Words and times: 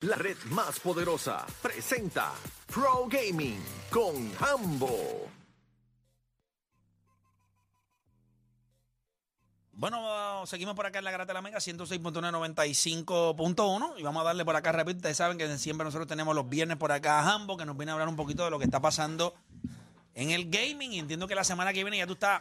La 0.00 0.16
red 0.16 0.36
más 0.46 0.80
poderosa 0.80 1.46
presenta 1.60 2.32
Pro 2.72 3.06
Gaming 3.06 3.62
con 3.90 4.32
Hambo. 4.40 5.28
Bueno, 9.72 10.46
seguimos 10.46 10.74
por 10.74 10.86
acá 10.86 11.00
en 11.00 11.04
la 11.04 11.10
Grata 11.10 11.28
de 11.28 11.34
la 11.34 11.42
Mega, 11.42 11.58
106.995.1 11.58 13.98
y 13.98 14.02
vamos 14.02 14.22
a 14.22 14.24
darle 14.24 14.46
por 14.46 14.56
acá 14.56 14.72
rápido. 14.72 14.96
Ustedes 14.96 15.18
saben 15.18 15.36
que 15.36 15.58
siempre 15.58 15.84
nosotros 15.84 16.08
tenemos 16.08 16.34
los 16.34 16.48
viernes 16.48 16.78
por 16.78 16.92
acá 16.92 17.20
a 17.20 17.34
Hambo, 17.34 17.58
que 17.58 17.66
nos 17.66 17.76
viene 17.76 17.92
a 17.92 17.94
hablar 17.94 18.08
un 18.08 18.16
poquito 18.16 18.42
de 18.44 18.50
lo 18.50 18.58
que 18.58 18.64
está 18.64 18.80
pasando 18.80 19.34
en 20.14 20.30
el 20.30 20.48
gaming. 20.48 20.94
Y 20.94 20.98
entiendo 20.98 21.28
que 21.28 21.34
la 21.34 21.44
semana 21.44 21.74
que 21.74 21.84
viene 21.84 21.98
ya 21.98 22.06
tú 22.06 22.14
estás 22.14 22.40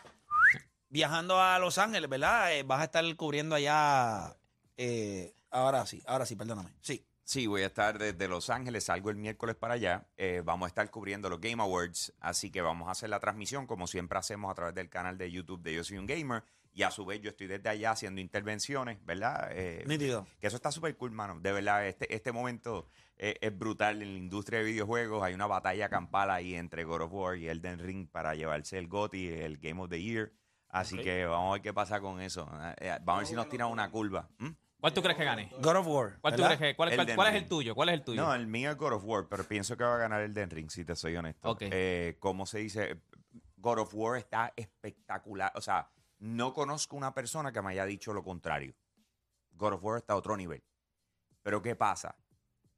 viajando 0.88 1.42
a 1.42 1.60
Los 1.60 1.78
Ángeles, 1.78 2.10
¿verdad? 2.10 2.54
Eh, 2.54 2.64
vas 2.64 2.80
a 2.80 2.86
estar 2.86 3.04
cubriendo 3.18 3.56
allá. 3.56 4.34
eh, 4.78 5.34
ahora 5.52 5.86
sí, 5.86 6.02
ahora 6.08 6.26
sí, 6.26 6.38
perdóname. 6.38 6.70
Sí. 6.82 7.06
Sí, 7.30 7.46
voy 7.46 7.62
a 7.62 7.68
estar 7.68 8.00
desde 8.00 8.28
Los 8.28 8.50
Ángeles, 8.50 8.86
salgo 8.86 9.12
el 9.12 9.16
miércoles 9.16 9.56
para 9.56 9.76
allá. 9.76 10.08
Eh, 10.18 10.42
vamos 10.44 10.66
a 10.66 10.70
estar 10.70 10.90
cubriendo 10.90 11.30
los 11.30 11.40
Game 11.40 11.62
Awards, 11.62 12.12
así 12.20 12.50
que 12.50 12.60
vamos 12.64 12.88
a 12.88 12.92
hacer 12.94 13.12
la 13.12 13.20
transmisión 13.20 13.68
como 13.68 13.86
siempre 13.86 14.18
hacemos 14.18 14.50
a 14.50 14.56
través 14.56 14.74
del 14.74 14.90
canal 14.90 15.16
de 15.20 15.30
YouTube 15.30 15.62
de 15.62 15.76
Yo 15.76 15.84
Soy 15.84 16.00
un 16.00 16.08
Gamer. 16.08 16.44
Y 16.74 16.82
a 16.82 16.90
su 16.90 17.06
vez 17.06 17.22
yo 17.22 17.30
estoy 17.30 17.46
desde 17.46 17.70
allá 17.70 17.92
haciendo 17.92 18.20
intervenciones, 18.20 19.06
¿verdad? 19.06 19.48
Eh, 19.52 19.84
que 20.40 20.48
eso 20.48 20.56
está 20.56 20.72
súper 20.72 20.98
cool, 20.98 21.12
mano. 21.12 21.40
De 21.40 21.52
verdad, 21.52 21.86
este, 21.86 22.12
este 22.16 22.32
momento 22.32 22.88
eh, 23.16 23.36
es 23.42 23.56
brutal 23.56 24.02
en 24.02 24.12
la 24.14 24.18
industria 24.18 24.62
de 24.62 24.66
videojuegos. 24.66 25.22
Hay 25.22 25.36
una 25.36 25.46
batalla 25.46 25.88
campal 25.88 26.32
ahí 26.32 26.56
entre 26.56 26.84
God 26.84 27.02
of 27.02 27.14
War 27.14 27.38
y 27.38 27.48
Elden 27.48 27.78
Ring 27.78 28.10
para 28.10 28.34
llevarse 28.34 28.80
el 28.80 28.88
GOTY, 28.88 29.28
el 29.28 29.60
Game 29.60 29.80
of 29.80 29.92
the 29.92 30.02
Year. 30.02 30.34
Así 30.68 30.98
que 30.98 31.28
vamos 31.28 31.50
a 31.50 31.54
ver 31.54 31.62
qué 31.62 31.76
pasa 31.76 32.02
con 32.02 32.22
eso. 32.22 32.50
Eh, 32.78 32.98
vamos 33.04 33.18
a 33.18 33.18
ver 33.20 33.28
si 33.28 33.36
nos 33.36 33.48
tiran 33.50 33.70
una 33.70 33.92
curva. 33.92 34.28
¿Mm? 34.40 34.50
¿Cuál 34.80 34.94
tú 34.94 35.02
crees 35.02 35.18
que 35.18 35.26
gane? 35.26 35.52
God 35.62 35.76
of 35.78 35.88
War. 35.88 36.18
¿Cuál, 36.22 36.36
tú 36.36 36.42
¿verdad? 36.42 36.58
crees 36.58 36.72
que, 36.72 36.76
cuál, 36.78 36.90
cuál- 36.90 37.00
Elden 37.02 37.16
cuál 37.16 37.28
es 37.36 37.42
el 37.42 37.50
tuyo? 37.50 37.76
¿Cuál 37.76 37.90
es 37.90 37.94
el 37.96 38.04
tuyo? 38.04 38.22
No, 38.22 38.34
el 38.34 38.48
mío 38.48 38.72
es 38.72 38.78
God 38.78 38.94
of 38.94 39.04
War, 39.04 39.28
pero 39.30 39.44
pienso 39.44 39.76
que 39.76 39.84
va 39.84 39.96
a 39.96 39.98
ganar 39.98 40.22
el 40.22 40.34
Den 40.34 40.50
Ring, 40.50 40.70
si 40.70 40.86
te 40.86 40.96
soy 40.96 41.16
honesto. 41.18 41.50
Ok. 41.52 41.64
Eh, 41.64 42.16
¿Cómo 42.20 42.46
se 42.46 42.60
dice? 42.60 43.02
God 43.58 43.80
of 43.80 43.94
War 43.94 44.18
está 44.18 44.54
espectacular. 44.56 45.52
O 45.56 45.62
sea, 45.62 45.90
no 46.20 46.54
conozco 46.54 46.96
una 46.96 47.14
persona 47.14 47.52
que 47.52 47.62
me 47.62 47.72
haya 47.72 47.86
dicho 47.86 48.14
lo 48.14 48.24
contrario. 48.24 48.74
God 49.52 49.74
of 49.74 49.84
War 49.84 49.98
está 49.98 50.14
a 50.14 50.16
otro 50.16 50.38
nivel. 50.38 50.64
Pero 51.44 51.62
¿qué 51.62 51.76
pasa? 51.76 52.16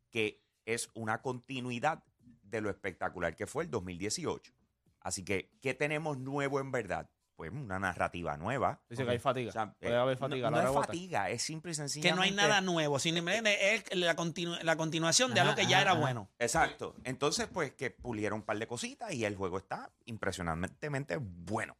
Que 0.09 0.43
es 0.65 0.89
una 0.95 1.21
continuidad 1.21 2.03
de 2.19 2.61
lo 2.61 2.69
espectacular 2.69 3.35
que 3.35 3.45
fue 3.47 3.63
el 3.65 3.69
2018. 3.71 4.53
Así 5.01 5.23
que, 5.23 5.51
¿qué 5.61 5.73
tenemos 5.73 6.17
nuevo 6.17 6.59
en 6.59 6.71
verdad? 6.71 7.09
Pues 7.41 7.51
una 7.53 7.79
narrativa 7.79 8.37
nueva. 8.37 8.79
Dice 8.87 9.03
que 9.03 9.09
hay 9.09 9.17
fatiga. 9.17 9.49
O 9.49 9.51
sea, 9.51 9.73
Puede 9.73 9.93
eh, 9.93 9.97
haber 9.97 10.15
fatiga. 10.15 10.51
No, 10.51 10.57
la 10.57 10.63
no 10.63 10.69
es 10.69 10.75
fatiga, 10.85 11.27
es 11.31 11.41
simple 11.41 11.71
y 11.71 11.73
Que 11.73 11.75
sencillamente. 11.77 12.15
no 12.15 12.21
hay 12.21 12.31
nada 12.33 12.61
nuevo, 12.61 12.99
simplemente 12.99 13.73
es 13.73 13.95
la, 13.95 14.15
continu- 14.15 14.61
la 14.61 14.75
continuación 14.75 15.33
de 15.33 15.39
algo 15.39 15.55
que 15.55 15.65
ya 15.65 15.81
era 15.81 15.93
bueno. 15.93 16.29
Exacto. 16.37 16.93
Entonces, 17.03 17.47
pues 17.51 17.71
que 17.73 17.89
pulieron 17.89 18.41
un 18.41 18.45
par 18.45 18.59
de 18.59 18.67
cositas 18.67 19.11
y 19.13 19.25
el 19.25 19.35
juego 19.35 19.57
está 19.57 19.91
impresionantemente 20.05 21.17
bueno. 21.19 21.75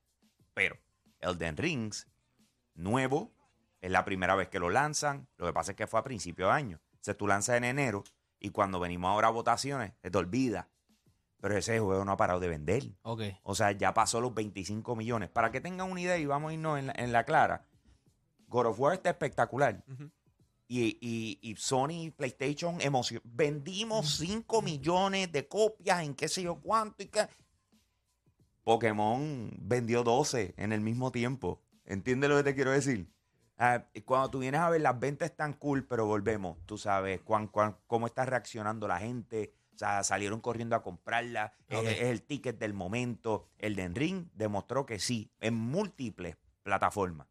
Pero 0.56 0.80
Elden 1.20 1.56
Rings, 1.58 2.08
nuevo, 2.74 3.32
es 3.82 3.92
la 3.92 4.04
primera 4.04 4.34
vez 4.34 4.48
que 4.50 4.58
lo 4.58 4.72
lanzan. 4.72 5.28
Lo 5.38 5.46
que 5.46 5.54
pasa 5.54 5.74
es 5.74 5.78
que 5.78 5.86
fue 5.86 6.00
a 6.00 6.04
principio 6.04 6.48
de 6.48 6.54
año. 6.54 6.82
O 6.94 7.04
sea, 7.04 7.14
tú 7.16 7.28
lanzas 7.28 7.58
en 7.58 7.66
enero 7.66 8.04
y 8.40 8.50
cuando 8.50 8.80
venimos 8.80 9.10
ahora 9.12 9.28
a 9.28 9.32
votaciones, 9.32 9.94
se 10.02 10.10
te 10.10 10.18
olvida. 10.18 10.70
Pero 11.42 11.58
ese 11.58 11.80
juego 11.80 12.06
no 12.06 12.12
ha 12.12 12.18
parado 12.18 12.40
de 12.40 12.48
vender. 12.48 12.84
O 13.44 13.56
sea, 13.56 13.72
ya 13.72 13.94
pasó 13.94 14.22
los 14.22 14.34
25 14.34 14.96
millones. 14.96 15.30
Para 15.30 15.52
que 15.52 15.60
tengan 15.60 15.90
una 15.92 16.00
idea 16.02 16.18
y 16.18 16.26
vamos 16.26 16.52
a 16.52 16.54
irnos 16.54 16.80
en 16.80 16.88
la, 16.88 16.94
en 16.96 17.12
la 17.12 17.24
clara, 17.26 17.66
God 18.48 18.68
of 18.68 18.80
War 18.80 18.94
está 18.94 19.10
espectacular. 19.10 19.84
Y, 20.68 20.98
y, 21.02 21.40
y 21.42 21.56
Sony 21.58 21.90
y 22.06 22.12
PlayStation 22.12 22.80
emocio- 22.80 23.22
Vendimos 23.26 24.16
5 24.18 24.62
millones 24.62 25.32
de 25.32 25.48
copias 25.48 26.04
en 26.04 26.14
qué 26.16 26.28
sé 26.30 26.44
yo 26.44 26.56
cuánto 26.62 27.04
y 27.04 27.08
qué. 27.08 27.28
Pokémon 28.64 29.52
vendió 29.60 30.04
12 30.04 30.54
en 30.58 30.72
el 30.72 30.82
mismo 30.82 31.12
tiempo. 31.12 31.62
¿Entiendes 31.86 32.30
lo 32.30 32.38
que 32.38 32.44
te 32.44 32.56
quiero 32.56 32.72
decir? 32.72 33.12
Ah, 33.58 33.86
cuando 34.06 34.30
tú 34.30 34.40
vienes 34.40 34.62
a 34.62 34.70
ver 34.70 34.82
las 34.82 35.00
ventas 35.00 35.30
están 35.32 35.54
cool, 35.54 35.86
pero 35.86 36.06
volvemos, 36.06 36.58
tú 36.66 36.78
sabes 36.78 37.22
cuán, 37.22 37.48
cuán- 37.48 37.78
cómo 37.88 38.08
está 38.08 38.26
reaccionando 38.26 38.88
la 38.88 39.00
gente. 39.00 39.54
Sea, 39.82 40.04
salieron 40.04 40.42
corriendo 40.42 40.76
a 40.76 40.84
comprarla. 40.84 41.54
Es- 41.68 41.78
Ok. 41.80 41.86
Es, 41.88 42.02
el 42.04 42.22
ticket 42.22 42.58
del 42.60 42.74
momento. 42.74 43.48
El 43.58 43.76
de 43.76 43.88
Ring 43.90 44.28
demostró 44.34 44.86
que 44.86 45.00
sí, 45.00 45.32
en 45.40 45.56
múltiples 45.56 46.38
plataformas. 46.64 47.28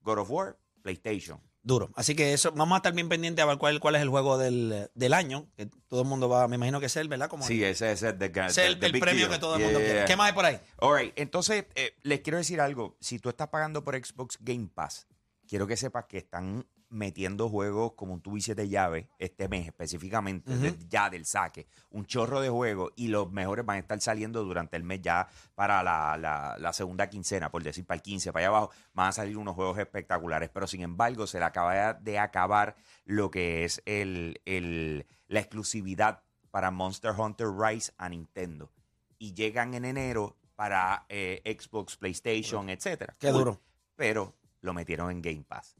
God 0.00 0.18
of 0.18 0.30
War, 0.30 0.58
PlayStation. 0.82 1.40
Duro. 1.64 1.90
Así 1.94 2.16
que 2.16 2.32
eso, 2.32 2.50
vamos 2.52 2.74
a 2.74 2.78
estar 2.78 2.92
bien 2.92 3.08
pendientes 3.08 3.40
a 3.40 3.46
ver 3.46 3.56
cuál, 3.58 3.78
cuál 3.78 3.94
es 3.94 4.02
el 4.02 4.08
juego 4.08 4.36
del, 4.36 4.90
del 4.94 5.14
año. 5.14 5.46
Que 5.56 5.66
todo 5.86 6.02
el 6.02 6.08
mundo 6.08 6.28
va, 6.28 6.48
me 6.48 6.56
imagino 6.56 6.80
que 6.80 6.86
es 6.86 6.96
el, 6.96 7.06
¿verdad? 7.08 7.28
Como 7.28 7.44
Sí, 7.46 7.62
ese, 7.62 7.92
ese 7.92 8.08
es 8.08 8.18
the, 8.18 8.26
el, 8.66 8.80
the 8.80 8.86
el 8.86 8.98
premio 8.98 9.26
deal. 9.28 9.30
que 9.30 9.38
todo 9.38 9.54
el 9.54 9.60
Yeah, 9.60 9.66
mundo 9.68 9.78
quiere. 9.78 9.94
yeah. 10.00 10.04
¿Qué 10.06 10.16
más 10.16 10.26
hay 10.28 10.32
por 10.32 10.44
ahí? 10.44 10.58
All 10.78 10.98
right, 10.98 11.12
entonces 11.16 11.66
eh, 11.76 11.94
les 12.02 12.20
quiero 12.20 12.38
decir 12.38 12.60
algo. 12.60 12.96
Si 13.00 13.20
tú 13.20 13.28
estás 13.28 13.46
pagando 13.48 13.84
por 13.84 13.94
Xbox 13.94 14.38
Game 14.40 14.68
Pass, 14.74 15.06
quiero 15.46 15.68
que 15.68 15.76
sepas 15.76 16.06
que 16.06 16.18
están 16.18 16.66
metiendo 16.92 17.48
juegos 17.48 17.92
como 17.94 18.20
tú 18.20 18.34
dices 18.36 18.54
de 18.54 18.68
llave 18.68 19.08
este 19.18 19.48
mes 19.48 19.66
específicamente, 19.66 20.54
de- 20.54 20.76
ya 20.88 21.10
del 21.10 21.24
saque. 21.26 21.66
Un 21.90 22.04
chorro 22.06 22.40
de 22.40 22.48
juegos 22.50 22.92
y 22.96 23.08
los 23.08 23.32
mejores 23.32 23.64
van 23.64 23.76
a 23.76 23.80
estar 23.80 24.00
saliendo 24.00 24.44
durante 24.44 24.76
el 24.76 24.84
mes 24.84 25.00
ya 25.02 25.26
para 25.54 25.82
la, 25.82 26.16
la- 26.16 26.56
la 26.58 26.72
segunda 26.72 27.08
quincena, 27.08 27.50
por 27.50 27.62
decir 27.62 27.84
para 27.86 27.96
el 27.96 28.02
15, 28.02 28.32
para 28.32 28.46
allá 28.46 28.56
abajo, 28.56 28.70
van 28.92 29.08
a 29.08 29.12
salir 29.12 29.36
unos 29.38 29.54
juegos 29.54 29.78
espectaculares. 29.78 30.50
Pero 30.50 30.66
sin 30.66 30.82
embargo, 30.82 31.26
se 31.26 31.38
le 31.38 31.44
acaba 31.46 31.94
de 31.94 32.18
acabar 32.18 32.76
lo 33.04 33.30
que 33.30 33.64
es 33.64 33.82
el, 33.86 34.40
el- 34.44 35.06
la 35.28 35.40
exclusividad 35.40 36.22
para 36.50 36.70
Monster 36.70 37.12
Hunter 37.18 37.48
Rise 37.48 37.92
a 37.96 38.08
Nintendo. 38.10 38.70
Y 39.18 39.32
llegan 39.34 39.72
en 39.74 39.84
enero 39.86 40.36
para 40.56 41.06
eh, 41.08 41.40
Xbox, 41.58 41.96
PlayStation, 41.96 42.68
etcétera. 42.68 43.16
Qué 43.18 43.28
duro. 43.30 43.60
Pero 43.96 44.34
lo 44.60 44.74
metieron 44.74 45.10
en 45.10 45.22
Game 45.22 45.44
Pass. 45.48 45.76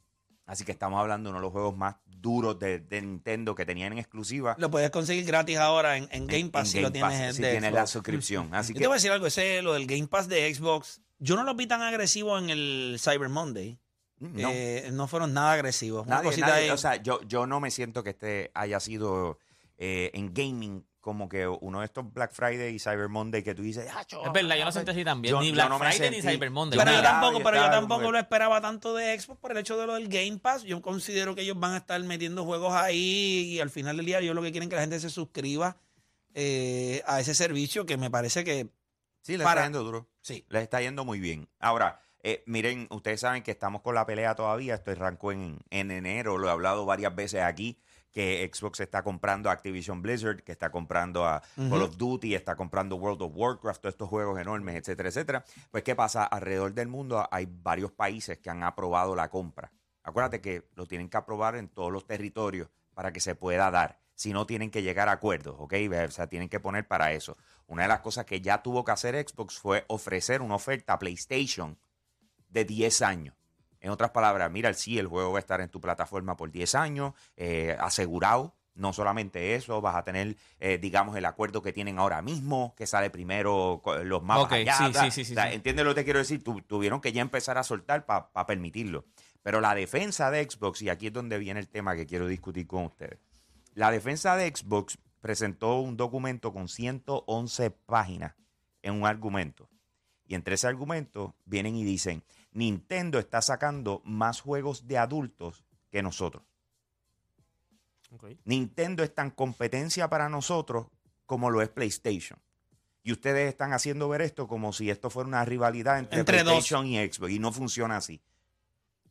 Así 0.52 0.64
que 0.66 0.72
estamos 0.72 1.00
hablando 1.00 1.28
de 1.28 1.30
uno 1.30 1.38
de 1.38 1.44
los 1.44 1.52
juegos 1.52 1.74
más 1.74 1.96
duros 2.04 2.58
de, 2.58 2.78
de 2.78 3.00
Nintendo 3.00 3.54
que 3.54 3.64
tenían 3.64 3.92
en 3.92 3.98
exclusiva. 4.00 4.54
Lo 4.58 4.70
puedes 4.70 4.90
conseguir 4.90 5.24
gratis 5.24 5.56
ahora 5.56 5.96
en, 5.96 6.06
en 6.12 6.26
Game 6.26 6.50
Pass 6.50 6.66
en 6.66 6.72
si 6.72 6.80
lo 6.82 6.92
tienes 6.92 7.10
Pass, 7.28 7.36
si 7.36 7.42
tienes 7.42 7.72
la 7.72 7.86
suscripción. 7.86 8.50
Así 8.54 8.74
Yo 8.74 8.76
te 8.76 8.80
que 8.82 8.86
voy 8.86 8.94
a 8.94 8.96
decir 8.96 9.10
algo, 9.12 9.26
ese 9.26 9.62
lo 9.62 9.72
del 9.72 9.86
Game 9.86 10.08
Pass 10.08 10.28
de 10.28 10.54
Xbox, 10.54 11.00
yo 11.18 11.36
no 11.36 11.44
lo 11.44 11.54
vi 11.54 11.66
tan 11.66 11.80
agresivo 11.80 12.36
en 12.38 12.50
el 12.50 12.98
Cyber 13.00 13.30
Monday. 13.30 13.78
no, 14.18 14.50
Eh, 14.52 14.90
no 14.92 15.08
fueron 15.08 15.32
nada 15.32 15.52
agresivos. 15.52 16.06
Nadie, 16.06 16.24
cosita 16.24 16.48
nadie- 16.48 16.70
o 16.70 16.76
sea, 16.76 16.96
yo, 16.96 17.22
yo 17.22 17.46
no 17.46 17.58
me 17.58 17.70
siento 17.70 18.04
que 18.04 18.10
este 18.10 18.50
haya 18.52 18.78
sido 18.78 19.38
eh, 19.78 20.10
en 20.12 20.34
gaming 20.34 20.86
como 21.02 21.28
que 21.28 21.46
uno 21.46 21.80
de 21.80 21.84
estos 21.84 22.10
Black 22.14 22.32
Friday 22.32 22.74
y 22.74 22.78
Cyber 22.78 23.08
Monday 23.10 23.42
que 23.42 23.54
tú 23.54 23.60
dices, 23.60 23.86
"Ah, 23.94 24.04
cho, 24.06 24.24
Es 24.24 24.32
verdad, 24.32 24.56
yo 24.56 24.64
no 24.64 24.72
sentí 24.72 24.92
así 24.92 25.04
también. 25.04 25.32
yo- 25.34 25.40
ni 25.42 25.50
Black 25.52 25.68
no 25.68 25.78
Friday 25.78 26.10
ni 26.10 26.22
Cyber 26.22 26.50
Monday. 26.50 26.78
pero 26.78 26.92
yo 26.92 27.02
tampoco, 27.02 27.40
pero 27.42 27.56
yo 27.58 27.70
tampoco 27.70 28.10
lo 28.12 28.18
esperaba 28.18 28.60
tanto 28.62 28.94
de 28.94 29.20
Xbox 29.20 29.38
por 29.40 29.50
el 29.50 29.58
hecho 29.58 29.76
de 29.76 29.86
lo 29.86 29.94
del 29.94 30.08
Game 30.08 30.38
Pass. 30.38 30.62
Yo 30.62 30.80
considero 30.80 31.34
que 31.34 31.42
ellos 31.42 31.58
van 31.60 31.72
a 31.74 31.78
estar 31.78 32.00
metiendo 32.04 32.44
juegos 32.46 32.72
ahí 32.72 33.50
y 33.52 33.60
al 33.60 33.68
final 33.68 33.98
del 33.98 34.06
día 34.06 34.20
yo 34.22 34.32
lo 34.32 34.40
que 34.42 34.52
quieren 34.52 34.68
es 34.68 34.70
que 34.70 34.76
la 34.76 34.82
gente 34.82 34.98
se 35.00 35.10
suscriba 35.10 35.76
eh, 36.34 37.02
a 37.06 37.20
ese 37.20 37.34
servicio 37.34 37.84
que 37.84 37.96
me 37.96 38.10
parece 38.10 38.42
que 38.44 38.70
Sí, 39.22 39.36
le 39.36 39.44
para- 39.44 39.60
está 39.60 39.66
yendo 39.66 39.82
duro. 39.84 40.08
sí. 40.22 40.46
Les 40.48 40.62
está 40.62 40.80
yendo 40.80 41.04
muy 41.04 41.20
bien. 41.20 41.48
Ahora, 41.58 42.00
eh, 42.22 42.42
miren, 42.46 42.86
ustedes 42.90 43.20
saben 43.20 43.42
que 43.42 43.50
estamos 43.50 43.82
con 43.82 43.94
la 43.94 44.06
pelea 44.06 44.34
todavía. 44.34 44.74
Esto 44.74 44.92
arrancó 44.92 45.32
en, 45.32 45.58
en 45.70 45.90
enero, 45.90 46.38
lo 46.38 46.48
he 46.48 46.50
hablado 46.50 46.86
varias 46.86 47.14
veces 47.14 47.42
aquí, 47.42 47.78
que 48.12 48.48
Xbox 48.52 48.80
está 48.80 49.02
comprando 49.02 49.48
a 49.48 49.52
Activision 49.52 50.02
Blizzard, 50.02 50.42
que 50.42 50.52
está 50.52 50.70
comprando 50.70 51.26
a 51.26 51.42
Call 51.56 51.82
of 51.82 51.96
Duty, 51.96 52.34
está 52.34 52.54
comprando 52.54 52.96
World 52.96 53.22
of 53.22 53.32
Warcraft, 53.34 53.80
todos 53.80 53.94
estos 53.94 54.08
juegos 54.08 54.38
enormes, 54.38 54.76
etcétera, 54.76 55.08
etcétera. 55.08 55.44
Pues, 55.70 55.82
¿qué 55.82 55.94
pasa? 55.94 56.24
Alrededor 56.24 56.74
del 56.74 56.88
mundo 56.88 57.26
hay 57.30 57.48
varios 57.50 57.90
países 57.90 58.38
que 58.38 58.50
han 58.50 58.62
aprobado 58.62 59.16
la 59.16 59.30
compra. 59.30 59.72
Acuérdate 60.02 60.40
que 60.40 60.68
lo 60.74 60.86
tienen 60.86 61.08
que 61.08 61.16
aprobar 61.16 61.56
en 61.56 61.68
todos 61.68 61.90
los 61.90 62.06
territorios 62.06 62.68
para 62.94 63.12
que 63.12 63.20
se 63.20 63.34
pueda 63.34 63.70
dar. 63.70 63.98
Si 64.14 64.32
no, 64.32 64.46
tienen 64.46 64.70
que 64.70 64.82
llegar 64.82 65.08
a 65.08 65.12
acuerdos, 65.12 65.56
¿ok? 65.58 65.74
O 66.06 66.10
sea, 66.10 66.26
tienen 66.26 66.48
que 66.48 66.60
poner 66.60 66.86
para 66.86 67.12
eso. 67.12 67.36
Una 67.66 67.82
de 67.82 67.88
las 67.88 68.00
cosas 68.00 68.26
que 68.26 68.40
ya 68.40 68.62
tuvo 68.62 68.84
que 68.84 68.92
hacer 68.92 69.14
Xbox 69.26 69.58
fue 69.58 69.84
ofrecer 69.88 70.42
una 70.42 70.56
oferta 70.56 70.92
a 70.92 70.98
PlayStation 70.98 71.78
de 72.48 72.64
10 72.64 73.02
años. 73.02 73.34
En 73.82 73.90
otras 73.90 74.10
palabras, 74.12 74.50
mira, 74.50 74.72
sí, 74.72 74.98
el 74.98 75.08
juego 75.08 75.32
va 75.32 75.38
a 75.38 75.40
estar 75.40 75.60
en 75.60 75.68
tu 75.68 75.80
plataforma 75.80 76.36
por 76.36 76.50
10 76.50 76.74
años, 76.74 77.12
eh, 77.36 77.76
asegurado. 77.78 78.54
No 78.74 78.94
solamente 78.94 79.54
eso, 79.54 79.82
vas 79.82 79.96
a 79.96 80.02
tener, 80.04 80.34
eh, 80.58 80.78
digamos, 80.78 81.14
el 81.16 81.26
acuerdo 81.26 81.60
que 81.60 81.74
tienen 81.74 81.98
ahora 81.98 82.22
mismo, 82.22 82.74
que 82.74 82.86
sale 82.86 83.10
primero 83.10 83.82
los 84.04 84.22
mapas 84.22 84.44
Ok, 84.44 84.52
allá, 84.52 84.76
sí, 84.78 84.84
sí, 84.94 85.10
sí, 85.10 85.24
sí, 85.26 85.32
O 85.32 85.34
sea, 85.34 85.48
sí. 85.50 85.56
¿Entiendes 85.56 85.84
lo 85.84 85.90
que 85.90 86.00
te 86.00 86.04
quiero 86.04 86.20
decir? 86.20 86.42
Tu- 86.42 86.62
tuvieron 86.62 87.02
que 87.02 87.12
ya 87.12 87.20
empezar 87.20 87.58
a 87.58 87.64
soltar 87.64 88.06
para 88.06 88.30
permitirlo. 88.46 89.04
Pero 89.42 89.60
la 89.60 89.74
defensa 89.74 90.30
de 90.30 90.48
Xbox, 90.48 90.80
y 90.80 90.88
aquí 90.88 91.08
es 91.08 91.12
donde 91.12 91.36
viene 91.36 91.60
el 91.60 91.68
tema 91.68 91.94
que 91.96 92.06
quiero 92.06 92.26
discutir 92.28 92.66
con 92.66 92.84
ustedes. 92.84 93.18
La 93.74 93.90
defensa 93.90 94.36
de 94.36 94.48
Xbox 94.54 94.96
presentó 95.20 95.80
un 95.80 95.96
documento 95.98 96.52
con 96.54 96.68
111 96.68 97.70
páginas 97.72 98.34
en 98.80 98.94
un 98.94 99.06
argumento. 99.06 99.68
Y 100.26 100.34
entre 100.34 100.54
ese 100.54 100.66
argumento 100.66 101.34
vienen 101.44 101.76
y 101.76 101.84
dicen, 101.84 102.22
Nintendo 102.52 103.18
está 103.18 103.42
sacando 103.42 104.02
más 104.04 104.40
juegos 104.40 104.86
de 104.86 104.98
adultos 104.98 105.64
que 105.90 106.02
nosotros. 106.02 106.44
Nintendo 108.44 109.02
es 109.02 109.14
tan 109.14 109.30
competencia 109.30 110.08
para 110.08 110.28
nosotros 110.28 110.86
como 111.26 111.50
lo 111.50 111.62
es 111.62 111.68
PlayStation. 111.68 112.38
Y 113.02 113.12
ustedes 113.12 113.48
están 113.48 113.72
haciendo 113.72 114.08
ver 114.08 114.22
esto 114.22 114.46
como 114.46 114.72
si 114.72 114.90
esto 114.90 115.10
fuera 115.10 115.26
una 115.26 115.44
rivalidad 115.44 115.98
entre, 115.98 116.20
Entre 116.20 116.38
dos. 116.38 116.52
PlayStation 116.52 116.86
y 116.86 116.98
Xbox. 116.98 117.32
Y 117.32 117.38
no 117.38 117.52
funciona 117.52 117.96
así. 117.96 118.20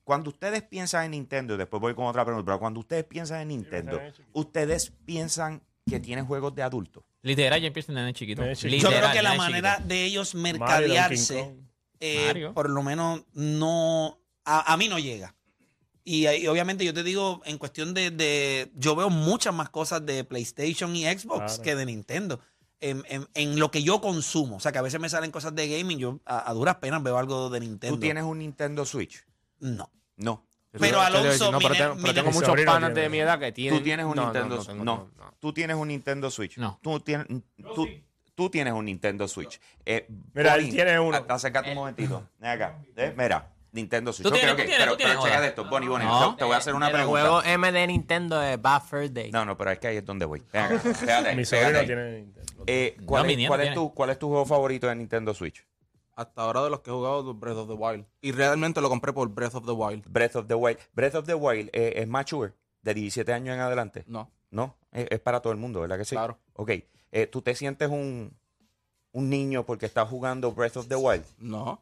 Cuando 0.03 0.29
ustedes 0.29 0.63
piensan 0.63 1.05
en 1.05 1.11
Nintendo, 1.11 1.55
y 1.55 1.57
después 1.57 1.81
voy 1.81 1.93
con 1.93 2.05
otra 2.05 2.23
pregunta, 2.23 2.45
pero 2.45 2.59
cuando 2.59 2.79
ustedes 2.79 3.03
piensan 3.05 3.41
en 3.41 3.47
Nintendo, 3.49 3.99
ustedes 4.33 4.91
piensan 5.05 5.61
que 5.85 5.99
tiene 5.99 6.21
juegos 6.21 6.55
de 6.55 6.63
adultos. 6.63 7.03
Literal, 7.21 7.61
ya 7.61 7.67
empieza 7.67 7.91
en 7.91 8.13
chiquito. 8.13 8.43
Chiquito. 8.53 8.89
Yo 8.89 8.97
creo 8.97 9.11
que 9.11 9.21
la 9.21 9.35
manera 9.35 9.75
chiquito. 9.75 9.87
de 9.89 10.05
ellos 10.05 10.35
mercadearse. 10.35 11.55
Eh, 12.01 12.25
Mario. 12.27 12.53
por 12.53 12.69
lo 12.69 12.83
menos 12.83 13.23
no, 13.33 14.19
a, 14.43 14.73
a 14.73 14.77
mí 14.77 14.89
no 14.89 14.99
llega. 14.99 15.35
Y, 16.03 16.25
obviamente 16.47 16.83
yo 16.83 16.93
te 16.93 17.03
digo, 17.03 17.41
en 17.45 17.57
cuestión 17.59 17.93
de, 17.93 18.09
de- 18.11 18.71
yo 18.75 18.95
veo 18.95 19.09
muchas 19.09 19.53
más 19.53 19.69
cosas 19.69 20.03
de 20.05 20.23
PlayStation 20.23 20.95
y 20.95 21.05
Xbox 21.05 21.37
Claro. 21.45 21.63
que 21.63 21.75
de 21.75 21.85
Nintendo. 21.85 22.39
En, 22.79 23.03
en- 23.07 23.27
en 23.35 23.59
lo 23.59 23.69
que 23.69 23.83
yo 23.83 24.01
consumo. 24.01 24.57
O 24.57 24.59
sea, 24.59 24.71
que 24.71 24.79
a 24.79 24.81
veces 24.81 24.99
me 24.99 25.07
salen 25.09 25.29
cosas 25.29 25.53
de 25.55 25.67
gaming, 25.69 25.99
yo 25.99 26.19
a, 26.25 26.49
a 26.49 26.53
duras 26.55 26.77
penas 26.77 27.03
veo 27.03 27.17
algo 27.19 27.51
de 27.51 27.59
Nintendo. 27.59 27.95
¿Tú 27.95 27.99
tienes 28.01 28.23
un 28.23 28.39
Nintendo 28.39 28.83
Switch? 28.85 29.23
No. 29.59 29.91
No. 30.17 30.43
Pero 30.71 30.99
Alonso, 31.01 31.51
no, 31.51 31.59
pero 31.59 31.75
tengo, 31.75 31.95
pero 32.01 32.23
muchos 32.31 32.61
panas 32.65 32.95
de 32.95 33.09
mi 33.09 33.19
edad 33.19 33.37
que 33.39 33.51
tienen. 33.51 33.77
Tú 33.77 33.83
tienes 33.83 34.05
un 34.05 34.15
no, 34.15 34.23
Nintendo 34.23 34.55
no, 34.55 34.61
Switch. 34.63 34.77
no, 34.77 34.83
No, 34.83 34.97
tengo- 35.03 35.11
no. 35.25 35.33
Tú 35.39 35.53
tienes 35.53 35.75
un 35.77 35.87
Nintendo 35.89 36.31
Switch. 36.31 36.57
No. 36.57 36.79
Tú 36.81 36.99
tienes, 37.01 37.27
tú, 37.75 37.87
tú 38.35 38.49
tienes 38.49 38.73
un 38.73 38.85
Nintendo 38.85 39.27
Switch. 39.27 39.59
Eh, 39.85 40.07
Mira, 40.33 40.55
él 40.55 40.61
Bonnie, 40.61 40.71
tiene 40.73 40.99
uno. 40.99 41.17
a- 41.17 41.33
Acércate 41.33 41.69
un 41.71 41.75
momentito. 41.75 42.27
Ven 42.39 42.49
acá. 42.51 42.79
Eh, 42.95 43.13
Mira, 43.17 43.51
Nintendo 43.71 44.11
Switch. 44.11 44.23
Tú 44.27 44.29
Ok, 44.33 44.35
tienes, 44.35 44.53
ok, 44.53 44.59
tú 44.59 44.65
tienes, 44.65 44.79
pero, 44.79 44.91
tú 44.91 44.97
tienes, 44.97 45.15
pero 45.15 45.23
checa 45.23 45.35
joda. 45.35 45.41
de 45.43 45.47
esto, 45.49 45.65
Bonnie, 45.69 45.87
Bonnie. 45.89 46.07
No. 46.07 46.31
te, 46.33 46.39
te 46.39 46.43
voy 46.45 46.53
a 46.53 46.57
hacer 46.57 46.73
una 46.75 46.87
el 46.87 46.93
pregunta. 46.93 47.21
juego 47.21 47.43
M 47.43 47.71
de 47.71 47.87
Nintendo 47.87 48.41
es 48.41 48.61
Bad 48.61 48.81
Fur 48.83 49.11
Day. 49.11 49.31
No, 49.31 49.45
no, 49.45 49.57
pero 49.57 49.71
es 49.71 49.79
que 49.79 49.87
ahí 49.87 49.97
es 49.97 50.05
donde 50.05 50.25
voy. 50.25 50.43
Ven 50.51 50.63
acá. 50.63 50.79
Pégate, 50.99 51.35
Mi 51.35 51.43
pégate 51.43 51.45
sobrino 51.45 51.79
ahí. 51.79 51.85
tiene 51.85 52.11
Nintendo. 52.21 52.63
Eh, 52.67 52.97
¿cuál, 53.05 53.23
No, 53.23 53.27
mi 53.27 53.33
es, 53.33 53.37
nieto 53.37 53.49
cuál 53.49 53.61
es 53.61 53.65
tiene. 53.67 53.75
tu, 53.75 53.93
¿Cuál 53.93 54.09
es 54.09 54.19
tu 54.19 54.27
juego 54.29 54.45
favorito 54.45 54.87
de 54.87 54.95
Nintendo 54.95 55.33
Switch? 55.33 55.65
Hasta 56.13 56.41
ahora 56.41 56.61
de 56.63 56.69
los 56.69 56.81
que 56.81 56.89
he 56.91 56.93
jugado, 56.93 57.33
Breath 57.33 57.55
of 57.57 57.67
the 57.69 57.73
Wild. 57.73 58.05
Y 58.21 58.31
realmente 58.33 58.81
lo 58.81 58.89
compré 58.89 59.13
por 59.13 59.29
Breath 59.29 59.55
of 59.55 59.65
the 59.65 59.71
Wild. 59.71 60.03
Breath 60.07 60.35
of 60.35 60.47
the 60.47 60.53
Wild. 60.53 60.77
Breath 60.93 61.15
of 61.15 61.25
the 61.25 61.33
Wild 61.33 61.69
eh, 61.73 61.93
es 61.95 62.07
mature, 62.07 62.53
de 62.81 62.93
17 62.93 63.31
años 63.33 63.55
en 63.55 63.61
adelante. 63.61 64.03
No. 64.07 64.29
No, 64.51 64.75
es, 64.91 65.07
es 65.09 65.19
para 65.21 65.39
todo 65.39 65.53
el 65.53 65.57
mundo, 65.59 65.79
¿verdad 65.79 65.97
que 65.97 66.03
sí? 66.05 66.13
Claro. 66.15 66.37
Ok. 66.53 66.71
Eh, 67.11 67.27
¿Tú 67.27 67.41
te 67.41 67.55
sientes 67.55 67.89
un, 67.89 68.33
un 69.11 69.29
niño 69.29 69.65
porque 69.65 69.85
estás 69.85 70.07
jugando 70.09 70.51
Breath 70.51 70.77
of 70.77 70.87
the 70.87 70.95
Wild? 70.95 71.25
No. 71.37 71.81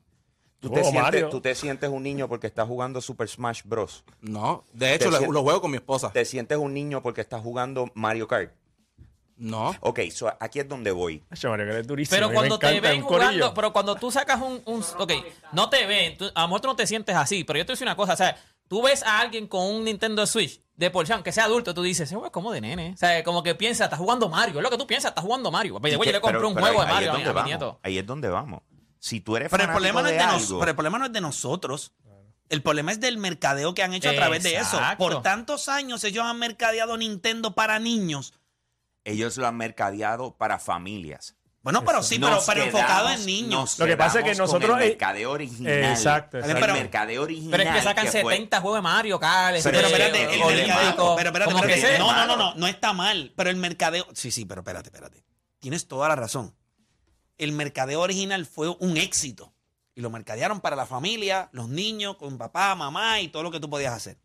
¿Tú 0.60 0.70
te, 0.70 0.82
Oh, 0.82 0.84
sientes, 0.92 1.30
tú 1.30 1.40
te 1.40 1.56
sientes 1.56 1.90
un 1.90 2.04
niño 2.04 2.28
porque 2.28 2.48
estás 2.48 2.68
jugando 2.68 3.00
Super 3.00 3.30
Smash 3.30 3.62
Bros. 3.64 4.04
No. 4.22 4.66
De 4.74 4.94
hecho, 4.94 5.10
lo, 5.10 5.42
juego 5.44 5.62
con 5.62 5.72
mi 5.72 5.78
esposa. 5.78 6.12
¿Te 6.12 6.26
sientes 6.26 6.58
un 6.58 6.74
niño 6.74 7.02
porque 7.02 7.22
estás 7.22 7.42
jugando 7.42 7.90
Mario 7.94 8.28
Kart? 8.28 8.52
No. 9.38 9.74
Ok, 9.80 10.02
so 10.12 10.30
aquí 10.38 10.60
es 10.60 10.68
donde 10.68 10.92
voy. 10.92 11.24
Ay, 11.30 11.40
Mario, 11.50 11.66
que 11.66 11.72
eres 11.72 11.88
durísimo. 11.88 12.18
Pero 12.18 12.34
cuando 12.34 12.60
te 12.60 12.82
ven 12.82 13.02
jugando, 13.02 13.54
pero 13.54 13.72
cuando 13.72 13.96
tú 13.96 14.12
sacas 14.12 14.42
un, 14.42 14.62
un- 14.66 14.84
ok, 14.98 15.14
no 15.54 15.70
te 15.70 15.86
ven, 15.86 16.18
tú- 16.18 16.30
a 16.36 16.42
lo 16.42 16.48
mejor 16.50 16.60
tú 16.62 16.68
no 16.68 16.76
te 16.76 16.86
sientes 16.86 17.16
así, 17.16 17.46
pero 17.46 17.58
yo 17.58 17.66
te 17.66 17.70
voy 17.70 17.74
a 17.74 17.76
decir 17.76 17.88
una 17.88 17.96
cosa, 17.96 18.14
o 18.14 18.18
sea, 18.18 18.38
tú 18.68 18.82
ves 18.82 19.02
a 19.04 19.22
alguien 19.22 19.48
con 19.48 19.66
un 19.66 19.86
Nintendo 19.86 20.28
Switch 20.28 20.62
de 20.80 20.90
por 20.92 21.06
sí, 21.06 21.12
aunque 21.12 21.32
sea 21.34 21.44
adulto, 21.44 21.74
tú 21.74 21.84
dices, 21.84 22.06
ese 22.06 22.16
juego 22.16 22.28
es 22.28 22.32
como 22.32 22.52
de 22.54 22.62
nene, 22.62 22.94
o 22.94 22.98
sea, 22.98 23.22
como 23.24 23.44
que 23.44 23.54
piensa, 23.54 23.84
está 23.84 23.98
jugando 23.98 24.30
Mario, 24.30 24.58
es 24.60 24.64
lo 24.64 24.70
que 24.70 24.78
tú 24.78 24.88
piensas, 24.88 25.10
está 25.12 25.22
jugando 25.22 25.52
Mario. 25.52 25.76
Way, 25.78 25.92
yo 25.92 26.00
le 26.00 26.22
compré 26.22 26.38
Pero- 26.40 26.48
un 26.48 26.56
pero 26.56 26.66
juego 26.68 26.82
ahí- 26.82 26.88
de 26.88 26.92
ahí 26.92 26.96
Mario 26.96 27.10
es 27.10 27.28
a 27.28 27.34
mi, 27.34 27.40
a 27.40 27.44
nieto. 27.44 27.80
Ahí 27.84 27.98
es 27.98 28.06
donde 28.06 28.30
vamos. 28.30 28.62
Si 28.98 29.20
tú 29.20 29.36
eres 29.36 29.50
Pero 29.52 29.64
el, 29.64 29.70
problema 29.70 30.02
no 30.02 30.08
es 30.08 30.14
de 30.14 30.20
de 30.20 30.26
nos- 30.26 30.44
algo, 30.44 30.60
pero 30.60 30.70
el 30.72 30.76
problema 30.76 30.98
no 31.00 31.06
es 31.06 31.12
de 31.14 31.22
nosotros. 31.22 31.92
El 32.48 32.64
problema 32.64 32.92
es 32.94 33.00
del 33.00 33.18
mercadeo 33.18 33.74
que 33.76 33.84
han 33.84 33.94
hecho 33.94 34.10
a 34.10 34.14
través 34.16 34.42
de 34.42 34.56
eso. 34.56 34.80
Por 34.98 35.22
tantos 35.22 35.70
años 35.70 36.04
ellos 36.06 36.24
han 36.26 36.40
mercadeado 36.40 36.98
Nintendo 36.98 37.54
para 37.54 37.78
niños. 37.80 38.34
ellos 39.04 39.38
lo 39.38 39.48
han 39.48 39.58
mercadeado 39.58 40.36
para 40.38 40.60
familias. 40.60 41.36
Bueno, 41.62 41.84
pero 41.84 42.02
sí, 42.02 42.18
pero, 42.20 42.40
pero 42.46 42.64
enfocado 42.64 43.10
en 43.10 43.26
niños. 43.26 43.78
Lo 43.80 43.86
que 43.86 43.98
pasa 43.98 44.20
es 44.20 44.26
que 44.26 44.36
nosotros, 44.36 44.80
El 44.82 44.90
mercadeo 44.90 45.32
original. 45.32 45.74
exacto, 45.84 46.38
El 46.38 46.44
exacto. 46.46 46.62
Pero- 46.62 46.74
mercadeo 46.74 47.22
original. 47.24 47.52
Pero 47.52 47.64
es 47.64 47.76
que 47.76 47.82
sacan 47.82 48.08
fue- 48.08 48.34
70 48.34 48.62
juegos 48.62 48.78
de 48.78 48.82
Mario, 48.82 49.20
Kart, 49.20 49.58
Pero- 49.62 49.64
Pero 49.78 49.88
espérate, 49.88 50.24
el 50.24 50.40
mercadeo. 50.56 51.16
Pero 51.18 51.30
espérate, 51.30 51.68
que 51.68 51.74
espérate. 51.74 52.00
No, 52.00 52.14
no, 52.14 52.26
no, 52.28 52.38
no, 52.38 52.56
no 52.56 52.68
está 52.68 52.94
mal. 52.94 53.34
Pero 53.36 53.50
el 53.50 53.58
mercadeo. 53.58 54.08
Sí, 54.14 54.32
sí, 54.32 54.46
pero 54.46 54.62
espérate, 54.62 54.88
espérate. 54.88 55.26
Tienes 55.60 55.88
toda 55.88 56.08
la 56.08 56.16
razón. 56.16 56.56
El 57.38 57.52
mercadeo 57.52 58.00
original 58.02 58.46
fue 58.46 58.70
un 58.80 58.96
éxito. 58.98 59.54
Y 59.96 60.02
lo 60.02 60.10
mercadearon 60.10 60.62
para 60.62 60.78
la 60.78 60.86
familia, 60.86 61.50
los 61.52 61.68
niños, 61.68 62.16
con 62.16 62.38
papá, 62.38 62.74
mamá 62.76 63.20
y 63.20 63.28
todo 63.28 63.44
lo 63.44 63.52
que 63.52 63.60
tú 63.60 63.70
podías 63.70 63.94
hacer. 63.94 64.18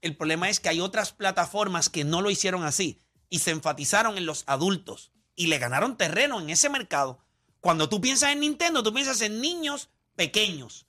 El 0.00 0.16
problema 0.16 0.48
es 0.48 0.60
que 0.60 0.68
hay 0.68 0.80
otras 0.80 1.12
plataformas 1.12 1.88
que 1.88 2.04
no 2.04 2.20
lo 2.22 2.30
hicieron 2.30 2.62
así 2.62 3.00
y 3.28 3.40
se 3.40 3.50
enfatizaron 3.50 4.16
en 4.16 4.26
los 4.26 4.44
adultos 4.46 5.10
y 5.34 5.46
le 5.46 5.58
ganaron 5.58 5.96
terreno 5.96 6.40
en 6.40 6.50
ese 6.50 6.68
mercado. 6.68 7.18
Cuando 7.60 7.88
tú 7.88 8.00
piensas 8.00 8.32
en 8.32 8.40
Nintendo, 8.40 8.82
tú 8.82 8.92
piensas 8.92 9.20
en 9.20 9.40
niños 9.40 9.90
pequeños. 10.16 10.86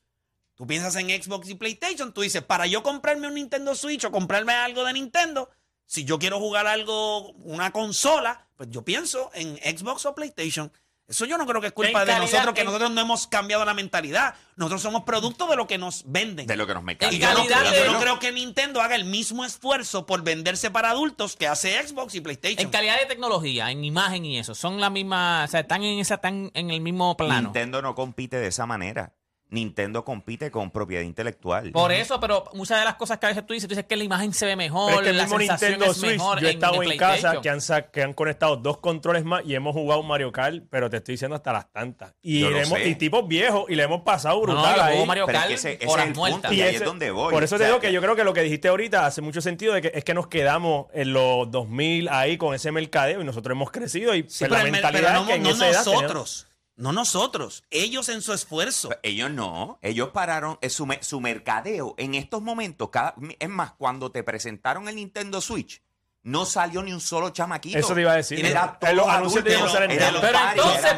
Tú 0.56 0.68
piensas 0.68 0.96
en 0.96 1.10
Xbox 1.10 1.50
y 1.50 1.56
PlayStation, 1.56 2.14
tú 2.14 2.22
dices, 2.22 2.44
para 2.44 2.68
yo 2.68 2.84
comprarme 2.84 3.28
un 3.28 3.36
Nintendo 3.36 3.74
Switch 3.76 4.06
o 4.06 4.12
comprarme 4.12 4.54
algo 4.54 4.84
de 4.84 4.94
Nintendo, 4.94 5.50
si 5.86 6.06
yo 6.06 6.20
quiero 6.20 6.40
jugar 6.40 6.68
algo, 6.68 7.32
una 7.34 7.72
consola, 7.72 8.48
pues 8.56 8.70
yo 8.70 8.84
pienso 8.84 9.32
en 9.34 9.58
Xbox 9.58 10.06
o 10.06 10.16
PlayStation. 10.16 10.72
Eso 11.08 11.26
yo 11.26 11.38
no 11.38 11.46
creo 11.46 11.60
que 11.60 11.68
es 11.68 11.74
culpa 11.74 12.06
de 12.06 12.18
nosotros, 12.18 12.54
que 12.54 12.62
en- 12.62 12.66
nosotros 12.68 12.92
no 12.92 13.02
hemos 13.02 13.28
cambiado 13.28 13.66
la 13.66 13.74
mentalidad. 13.74 14.36
Nosotros 14.56 14.82
somos 14.82 15.04
producto 15.04 15.48
de 15.48 15.56
lo 15.58 15.68
que 15.68 15.78
nos 15.78 16.04
venden. 16.06 16.48
De 16.48 16.56
lo 16.56 16.66
que 16.66 16.74
nos 16.74 16.84
Y 17.12 17.20
yo, 17.20 17.34
no, 17.34 17.46
creo- 17.46 17.72
de- 17.72 17.86
yo 17.86 17.92
no 17.92 18.00
creo 18.00 18.20
que 18.20 18.32
Nintendo 18.32 18.82
haga 18.82 18.96
el 18.96 19.04
mismo 19.06 19.44
esfuerzo 19.44 20.06
por 20.06 20.24
venderse 20.24 20.72
para 20.72 20.92
adultos 20.92 21.36
que 21.36 21.48
hace 21.48 21.86
Xbox 21.86 22.16
y 22.16 22.22
PlayStation. 22.22 22.62
En 22.66 22.70
calidad 22.72 22.98
de 23.00 23.06
tecnología, 23.06 23.70
en 23.70 23.84
imagen 23.84 24.26
y 24.26 24.40
eso, 24.40 24.56
son 24.56 24.80
la 24.80 24.90
misma, 24.90 25.44
o 25.44 25.48
sea, 25.48 25.60
están 25.60 25.84
en 25.84 26.00
esa, 26.00 26.16
están 26.16 26.52
en 26.54 26.72
el 26.72 26.80
mismo 26.80 27.18
plano. 27.18 27.42
Nintendo 27.50 27.82
no 27.82 27.96
compite 27.96 28.38
de 28.38 28.48
esa 28.48 28.66
manera. 28.66 29.14
Nintendo 29.54 30.04
compite 30.04 30.50
con 30.52 30.72
propiedad 30.72 31.04
intelectual. 31.04 31.72
Por 31.72 31.92
eso, 31.92 32.20
pero 32.20 32.44
muchas 32.54 32.80
de 32.80 32.86
las 32.86 32.96
cosas 32.96 33.20
que 33.20 33.28
a 33.28 33.30
veces 33.30 33.46
tú 33.46 33.54
dices, 33.54 33.68
tú 33.70 33.76
dices 33.76 33.86
que 33.88 33.96
la 33.96 34.04
imagen 34.04 34.34
se 34.34 34.46
ve 34.46 34.56
mejor, 34.56 34.88
Pero 34.88 35.00
es 35.00 35.04
que 35.04 35.10
el 35.12 35.18
la 35.18 35.24
mismo 35.24 35.38
sensación 35.40 35.72
Nintendo 35.72 35.92
es 35.92 35.98
Switch, 35.98 36.12
mejor 36.14 36.40
yo 36.42 36.48
he 36.48 36.50
en 36.52 36.56
estado 36.58 36.84
en 36.84 36.98
casa 36.98 37.42
que 37.42 37.50
han, 37.50 37.60
que 37.92 38.02
han 38.04 38.14
conectado 38.14 38.58
dos 38.58 38.80
controles 38.80 39.24
más 39.24 39.44
y 39.46 39.56
hemos 39.56 39.74
jugado 39.74 40.02
Mario 40.04 40.32
Kart, 40.32 40.64
pero 40.70 40.90
te 40.90 40.98
estoy 40.98 41.14
diciendo 41.14 41.36
hasta 41.36 41.54
las 41.54 41.72
tantas. 41.72 42.14
Y, 42.22 42.42
le 42.42 42.64
hemos- 42.64 42.80
y 42.80 42.96
tipos 42.96 43.28
viejos 43.28 43.66
y 43.70 43.76
le 43.76 43.84
hemos 43.84 44.02
pasado 44.02 44.36
No, 44.42 44.48
no, 44.48 44.54
brutal 44.54 44.76
yo 44.76 44.84
ahí. 44.84 45.06
Mario 45.06 45.26
Pero 45.28 45.38
es 45.38 45.42
Kart 45.42 45.48
que 45.50 45.54
ese- 45.56 45.74
ese 45.76 45.88
horas 45.88 46.04
es 46.06 46.08
el 46.10 46.14
punto, 46.16 46.30
muertas. 46.32 46.52
y 46.54 46.62
ahí 46.62 46.76
es 46.76 46.84
donde 46.84 47.12
voy. 47.12 47.32
Por 47.34 47.44
eso 47.44 47.56
O 47.56 47.58
te 47.60 47.66
digo 47.66 47.80
que 47.80 47.94
yo 47.94 48.02
creo 48.02 48.16
que 48.16 48.24
lo 48.24 48.34
que 48.34 48.42
dijiste 48.42 48.68
ahorita 48.68 49.06
hace 49.06 49.22
mucho 49.22 49.40
sentido 49.42 49.74
de 49.74 49.82
que 49.82 49.92
es 49.94 50.04
que 50.04 50.14
nos 50.14 50.28
quedamos 50.28 50.88
en 50.94 51.14
los 51.14 51.50
2000 51.52 52.10
ahí 52.10 52.38
con 52.38 52.56
ese 52.56 52.72
mercadeo 52.72 53.22
y 53.22 53.24
nosotros 53.24 53.56
hemos 53.56 53.70
crecido 53.72 54.16
y 54.16 54.24
Sí, 54.24 54.46
pues, 54.46 54.50
pero, 54.50 54.56
la 54.56 54.64
mentalidad 54.64 55.08
pero 55.10 55.20
no, 55.22 55.28
que 55.28 55.34
en 55.36 55.44
no 55.44 55.50
esa 55.52 55.70
edad 55.70 55.86
nosotros. 55.86 56.48
No 56.76 56.92
nosotros. 56.92 57.64
Ellos 57.70 58.10
en 58.10 58.24
su 58.24 58.34
esfuerzo. 58.34 58.90
Ellos 59.04 59.30
no, 59.30 59.78
ellos 59.84 60.10
pararon 60.10 60.58
eh, 60.62 60.72
su, 60.72 60.88
su 61.02 61.22
mercadeo 61.22 61.94
en 61.98 62.16
estos 62.16 62.42
momentos. 62.42 62.90
Cada, 62.90 63.16
es 63.40 63.50
más, 63.50 63.74
cuando 63.74 64.12
te 64.12 64.24
presentaron 64.24 64.88
el 64.88 64.96
Nintendo 64.96 65.40
Switch, 65.40 65.83
no 66.26 66.46
salió 66.46 66.82
ni 66.82 66.94
un 66.94 67.02
solo 67.02 67.32
chamaquito. 67.32 67.78
Eso 67.78 67.94
te 67.94 68.00
iba 68.00 68.14
a 68.14 68.16
decir. 68.16 68.46
Era 68.46 68.78
En 68.82 68.96
los 68.96 69.06
todo 69.06 69.14
anuncios 69.16 69.44
adulto, 69.46 69.80
de 69.80 69.96
era. 69.96 70.22
Pero 70.22 70.40
entonces, 70.52 70.86
era 70.86 70.98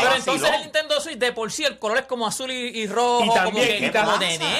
pero 0.00 0.14
entonces 0.16 0.50
el 0.50 0.60
Nintendo 0.62 1.00
Switch 1.00 1.18
de 1.18 1.32
por 1.32 1.52
sí 1.52 1.64
el 1.64 1.78
color 1.78 1.98
es 1.98 2.04
como 2.06 2.26
azul 2.26 2.50
y, 2.50 2.54
y 2.80 2.86
rojo, 2.86 3.22
Y 3.24 3.28
como 3.28 3.34
también- 3.34 3.66
que 3.68 3.86
y 3.86 3.90
como 3.90 4.12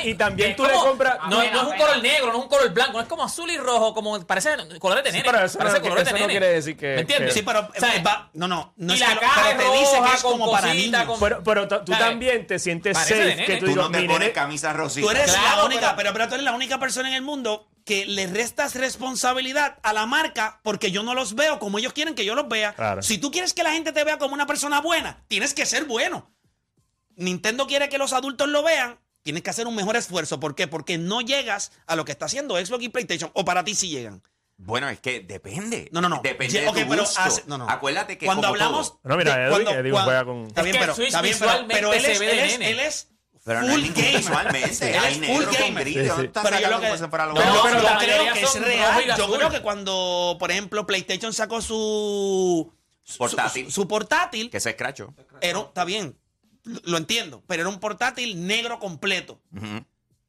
y 0.04 0.14
también 0.14 0.54
tú 0.56 0.64
le 0.66 0.72
como- 0.72 0.84
compras- 0.84 1.18
No, 1.30 1.38
no 1.38 1.42
es 1.42 1.52
un 1.66 1.76
color 1.78 2.02
negro, 2.02 2.26
no 2.26 2.38
es 2.38 2.42
un 2.44 2.48
color 2.48 2.70
blanco, 2.74 2.92
no 2.92 3.00
es 3.00 3.08
como 3.08 3.24
azul 3.24 3.50
y 3.50 3.56
rojo, 3.56 3.94
como 3.94 4.20
parece 4.26 4.50
colores 4.78 5.02
de 5.04 5.12
Sí, 5.12 5.16
nene. 5.16 5.30
pero 5.30 5.44
eso, 5.46 5.58
parece 5.58 5.76
no, 5.78 5.82
colores 5.82 6.06
eso 6.06 6.14
de 6.14 6.20
no 6.20 6.26
quiere 6.28 6.48
decir 6.48 6.76
que... 6.76 6.94
¿Me 6.94 7.00
entiendes? 7.00 7.32
que- 7.32 7.38
Sí, 7.40 7.46
pero 7.46 7.60
O 7.74 7.80
sea, 7.80 7.96
eh, 7.96 8.02
va- 8.06 8.28
no, 8.34 8.46
no, 8.48 8.74
no 8.76 8.92
y 8.92 8.96
es 8.96 9.00
la 9.00 9.06
pero 9.06 9.18
es 9.48 9.56
te 9.72 9.78
dice 9.78 9.96
que 10.10 10.14
es 10.14 10.22
como 10.22 10.50
para 10.52 10.74
niños. 10.74 11.18
Pero, 11.18 11.42
pero 11.42 11.68
tú 11.68 11.92
también 11.92 12.46
te 12.46 12.58
sientes 12.58 12.98
safe 12.98 13.44
que 13.46 13.56
tú 13.56 13.74
no 13.74 13.90
te 13.90 14.00
mi 14.02 14.08
pones 14.08 14.30
camisa 14.32 14.74
rosita. 14.74 15.06
Tú 15.06 15.10
eres 15.10 15.32
la 15.32 15.64
única, 15.64 15.96
pero- 15.96 15.96
pero, 15.96 16.12
pero 16.12 16.28
tú 16.28 16.34
eres 16.34 16.44
la 16.44 16.52
única 16.52 16.78
persona 16.78 17.08
en 17.08 17.14
el 17.14 17.22
mundo 17.22 17.66
que 17.84 18.06
le 18.06 18.26
restas 18.26 18.74
responsabilidad 18.74 19.78
a 19.82 19.92
la 19.92 20.06
marca 20.06 20.60
porque 20.62 20.90
yo 20.90 21.02
no 21.02 21.14
los 21.14 21.34
veo 21.34 21.58
como 21.58 21.78
ellos 21.78 21.92
quieren 21.92 22.14
que 22.14 22.24
yo 22.24 22.34
los 22.34 22.48
vea. 22.48 22.74
Claro. 22.74 23.02
Si 23.02 23.18
tú 23.18 23.30
quieres 23.30 23.54
que 23.54 23.62
la 23.62 23.72
gente 23.72 23.92
te 23.92 24.04
vea 24.04 24.18
como 24.18 24.34
una 24.34 24.46
persona 24.46 24.80
buena, 24.80 25.24
tienes 25.28 25.54
que 25.54 25.66
ser 25.66 25.84
bueno. 25.84 26.30
Nintendo 27.16 27.66
quiere 27.66 27.88
que 27.88 27.98
los 27.98 28.12
adultos 28.12 28.48
lo 28.48 28.62
vean, 28.62 28.98
tienes 29.22 29.42
que 29.42 29.50
hacer 29.50 29.66
un 29.66 29.74
mejor 29.76 29.96
esfuerzo. 29.96 30.40
¿Por 30.40 30.54
qué? 30.54 30.66
Porque 30.68 30.98
no 30.98 31.20
llegas 31.20 31.72
a 31.86 31.96
lo 31.96 32.04
que 32.04 32.12
está 32.12 32.26
haciendo 32.26 32.56
Xbox 32.56 32.84
y 32.84 32.88
PlayStation, 32.88 33.30
o 33.34 33.44
para 33.44 33.64
ti 33.64 33.74
sí 33.74 33.88
llegan. 33.88 34.22
Bueno, 34.56 34.88
es 34.88 35.00
que 35.00 35.20
depende. 35.20 35.88
No, 35.92 36.00
no, 36.00 36.08
no. 36.08 36.20
Depende 36.22 36.60
de 36.60 36.66
tu 36.68 36.72
pero 36.74 37.02
gusto. 37.02 37.20
hace- 37.20 37.42
no, 37.46 37.58
no. 37.58 37.68
Acuérdate 37.68 38.16
que 38.16 38.26
cuando 38.26 38.42
como 38.42 38.54
hablamos. 38.54 38.90
todo, 38.92 39.00
No, 39.04 39.16
mira, 39.16 39.46
Edwin, 39.48 39.66
juega 39.92 40.24
con- 40.24 40.46
Está 40.46 40.62
bien, 40.62 40.76
pero, 40.78 40.92
el 40.92 40.96
Switch 40.96 41.08
está 41.08 41.20
bien, 41.22 41.36
pero, 41.38 41.48
visualmente 41.50 41.74
pero 41.74 41.92
él, 41.92 42.00
se 42.00 42.12
es, 42.12 42.18
ve 42.20 42.26
de 42.26 42.32
él, 42.32 42.38
es, 42.38 42.52
nene. 42.58 42.70
él 42.70 42.80
es 42.80 43.08
pero 43.44 43.62
no 43.62 43.68
es 43.68 43.74
full 43.74 43.88
gamer. 43.94 44.16
visualmente. 44.18 44.90
Él 44.90 44.98
Hay 45.02 45.12
es 45.14 45.18
negro 45.20 45.34
full 45.34 45.56
con 45.56 45.74
gris. 45.74 45.94
Sí, 45.94 46.04
¿dónde 46.06 46.22
sí. 46.22 46.26
estás 46.26 46.44
Pero 46.44 46.60
yo 46.60 46.70
lo 46.70 46.80
que, 46.80 46.88
no, 47.44 47.54
yo 47.54 47.62
pero 47.62 47.82
la 47.82 47.98
creo 47.98 48.32
que 48.34 48.40
es 48.42 48.60
real. 48.60 49.04
Yo 49.06 49.12
azul. 49.24 49.36
creo 49.36 49.50
que 49.50 49.60
cuando, 49.62 50.36
por 50.38 50.50
ejemplo, 50.50 50.86
PlayStation 50.86 51.32
sacó 51.32 51.60
su 51.60 52.72
Portátil. 53.18 53.64
su, 53.66 53.70
su 53.72 53.88
portátil, 53.88 54.50
Que 54.50 54.60
se 54.60 54.70
escracho. 54.70 55.12
era, 55.40 55.60
está 55.60 55.84
bien, 55.84 56.16
lo 56.64 56.80
lo 56.84 56.96
entiendo, 56.98 57.42
pero 57.48 57.62
era 57.62 57.68
un 57.68 57.80
portátil 57.80 58.46
negro 58.46 58.78
completo. 58.78 59.40
Ujú. 59.56 59.84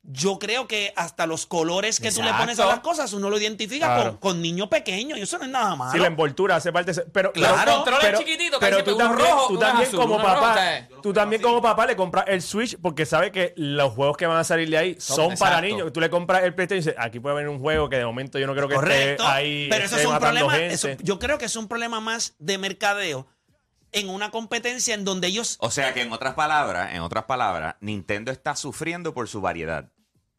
Yo 0.06 0.38
creo 0.38 0.68
que 0.68 0.92
hasta 0.98 1.26
los 1.26 1.46
colores 1.46 2.00
que 2.02 2.12
tú 2.12 2.22
le 2.22 2.32
pones 2.32 2.60
a 2.60 2.64
Exacto. 2.64 2.72
las 2.72 2.80
cosas 2.82 3.14
uno 3.14 3.30
lo 3.30 3.38
identifica 3.38 3.86
Claro. 3.86 4.20
con, 4.20 4.34
con 4.34 4.42
niño 4.42 4.70
pequeño 4.70 5.16
y 5.16 5.22
eso 5.22 5.38
no 5.38 5.46
es 5.46 5.50
nada 5.50 5.76
malo. 5.78 5.92
Si 5.94 5.98
la 5.98 6.08
envoltura 6.08 6.58
hace 6.58 6.74
parte 6.74 6.88
de 6.94 7.02
ese- 7.02 7.10
pero 7.12 7.32
Claro. 7.32 7.84
pero- 7.86 7.98
pero- 8.02 8.18
chiquitito, 8.20 8.60
que 8.60 8.66
pero 8.66 8.84
tú 8.84 8.98
también, 8.98 9.26
rojo, 9.30 9.48
tú 9.48 9.58
también 9.58 9.88
azul, 9.88 10.00
como 10.02 10.18
rojo, 10.18 10.28
papá, 10.28 10.54
sea, 10.56 10.90
tú 11.02 11.14
también 11.14 11.42
como 11.42 11.62
papá 11.62 11.86
le 11.88 11.96
compras 11.96 12.26
el 12.28 12.42
Switch 12.42 12.78
porque 12.82 13.06
sabe 13.06 13.32
que 13.32 13.54
los 13.56 13.94
juegos 13.94 14.18
que 14.18 14.26
van 14.28 14.38
a 14.38 14.44
salir 14.44 14.70
de 14.70 14.78
ahí 14.78 14.96
son, 15.00 15.36
para 15.38 15.60
exacto. 15.60 15.62
niños. 15.68 15.94
Tú 15.94 16.02
le 16.02 16.10
compras 16.10 16.44
el 16.44 16.54
PlayStation 16.54 16.84
y 16.84 16.86
dices, 16.86 16.96
aquí 17.04 17.22
puede 17.22 17.36
haber 17.36 17.48
un 17.48 17.60
juego 17.60 17.88
que 17.90 17.96
de 17.96 18.06
momento 18.06 18.38
yo 18.40 18.46
no 18.48 18.54
creo 18.54 18.68
que 18.68 18.76
Correcto. 18.76 19.24
esté 19.24 19.36
ahí 19.36 19.68
pero 19.70 19.86
eso 19.86 19.96
esté 19.96 20.08
es 20.08 20.14
un 20.14 20.20
problema. 20.20 20.58
eso- 20.58 20.90
yo 21.02 21.18
creo 21.18 21.38
que 21.38 21.46
es 21.46 21.56
un 21.56 21.70
problema 21.70 22.02
más 22.02 22.36
de 22.40 22.58
mercadeo 22.58 23.26
en 23.94 24.10
una 24.10 24.32
competencia 24.32 24.94
en 24.94 25.06
donde 25.06 25.28
ellos 25.28 25.58
O 25.60 25.72
sea 25.72 25.94
que 25.94 26.02
en 26.02 26.12
otras 26.12 26.34
palabras, 26.34 26.94
en 26.94 27.02
otras 27.02 27.24
palabras, 27.26 27.76
Nintendo 27.80 28.32
está 28.32 28.56
sufriendo 28.56 29.14
por 29.14 29.28
su 29.30 29.40
variedad. 29.42 29.90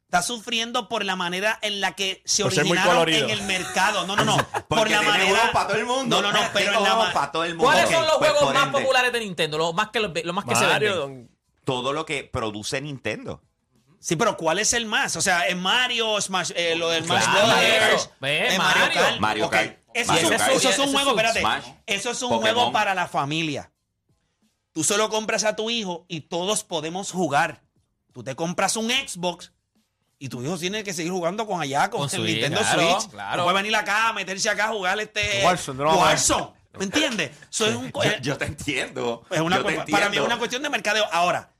está 0.04 0.22
sufriendo 0.22 0.88
por 0.88 1.04
la 1.04 1.16
manera 1.16 1.58
en 1.62 1.80
la 1.80 1.92
que 1.92 2.22
se 2.24 2.42
Por 2.44 2.52
ser 2.52 2.64
muy 2.64 2.72
originaron 2.72 3.04
colorido. 3.04 3.24
en 3.28 3.30
el 3.30 3.42
mercado. 3.44 4.06
No, 4.06 4.14
no, 4.16 4.24
no. 4.24 4.36
por 4.68 4.78
Porque 4.78 4.92
la 4.94 4.98
tiene 5.00 5.10
manera. 5.12 5.30
juegos 5.30 5.50
para 5.52 5.66
todo 5.68 5.76
el 5.78 5.86
mundo. 5.86 6.22
No, 6.22 6.32
no, 6.32 6.40
no. 6.40 6.48
Pero 6.52 6.72
en 6.74 6.82
la 6.84 6.94
ma- 6.96 7.12
para 7.12 7.32
todo 7.32 7.44
el 7.44 7.50
mundo. 7.54 7.64
¿Cuáles 7.64 7.84
Ok, 7.86 7.92
son 7.92 8.02
los 8.06 8.16
pues, 8.18 8.30
juegos 8.30 8.44
por 8.46 8.54
más 8.54 8.66
ende, 8.66 8.78
populares 8.80 9.12
de 9.12 9.20
Nintendo? 9.20 9.58
Los 9.58 9.74
más 9.74 9.88
que, 9.90 10.00
los, 10.00 10.10
los 10.24 10.34
más 10.34 10.44
que 10.44 10.54
se 10.54 10.66
Mario, 10.66 11.00
venden. 11.06 11.26
don- 11.26 11.36
Todo 11.64 11.92
lo 11.92 12.04
que 12.06 12.24
produce 12.24 12.80
Nintendo. 12.80 13.42
Sí, 14.06 14.16
pero 14.16 14.36
¿cuál 14.36 14.58
es 14.58 14.74
el 14.74 14.84
más? 14.84 15.16
O 15.16 15.22
sea, 15.22 15.48
en 15.48 15.62
Mario, 15.62 16.20
Smash, 16.20 16.50
eh, 16.54 16.74
lo 16.76 16.90
del 16.90 17.04
Smash 17.06 17.24
Claro, 17.24 17.46
Brothers, 17.46 18.10
Mario. 18.20 18.92
Kart. 18.92 19.18
Mario 19.20 19.48
Kart. 19.50 19.78
Eso, 19.94 20.12
Mario 20.12 20.26
es, 20.26 20.30
un- 20.32 20.36
Kart. 20.38 20.52
eso 20.52 20.68
es 20.68 20.78
un 20.78 20.92
juego, 20.92 21.10
es 21.10 21.16
espérate. 21.16 21.40
Smash. 21.40 21.64
Eso 21.86 22.10
es 22.10 22.22
un 22.22 22.28
Pokémon. 22.28 22.54
juego 22.54 22.72
para 22.72 22.94
la 22.94 23.08
familia. 23.08 23.72
Tú 24.72 24.84
solo 24.84 25.08
compras 25.08 25.44
a 25.44 25.56
tu 25.56 25.70
hijo 25.70 26.04
y 26.08 26.20
todos 26.22 26.64
podemos 26.64 27.12
jugar. 27.12 27.62
Tú 28.12 28.22
te 28.22 28.36
compras 28.36 28.76
un 28.76 28.90
Xbox 28.90 29.52
y 30.18 30.28
tu 30.28 30.42
hijo 30.42 30.58
tiene 30.58 30.84
que 30.84 30.92
seguir 30.92 31.10
jugando 31.12 31.46
con 31.46 31.62
allá, 31.62 31.88
con, 31.88 32.00
Con 32.00 32.10
el 32.10 32.16
Switch, 32.16 32.30
Nintendo 32.32 32.60
claro, 32.60 33.00
Switch. 33.00 33.10
claro. 33.10 33.36
No 33.38 33.42
puede 33.44 33.56
venir 33.56 33.74
acá, 33.76 34.12
meterse 34.12 34.50
acá 34.50 34.66
a 34.66 34.68
jugar 34.72 35.00
este 35.00 35.42
Warzone, 35.44 35.82
no, 35.82 35.96
Warzone. 35.96 36.48
¿Me 36.76 36.84
entiendes? 36.84 37.30
Eso 37.50 37.66
es 37.68 37.74
un, 37.74 37.90
Yo, 38.04 38.10
yo 38.20 38.36
te 38.36 38.44
entiendo. 38.46 39.24
es 39.30 39.40
una 39.40 39.56
Yo 39.58 39.64
te 39.64 39.76
cu- 39.76 39.76
para 39.76 39.86
mí 39.86 39.92
es 39.94 40.04
entiendo. 40.06 40.26
una 40.26 40.36
cuestión 40.38 40.62
de 40.62 40.68
mercadeo. 40.70 41.06
Ahora, 41.12 41.53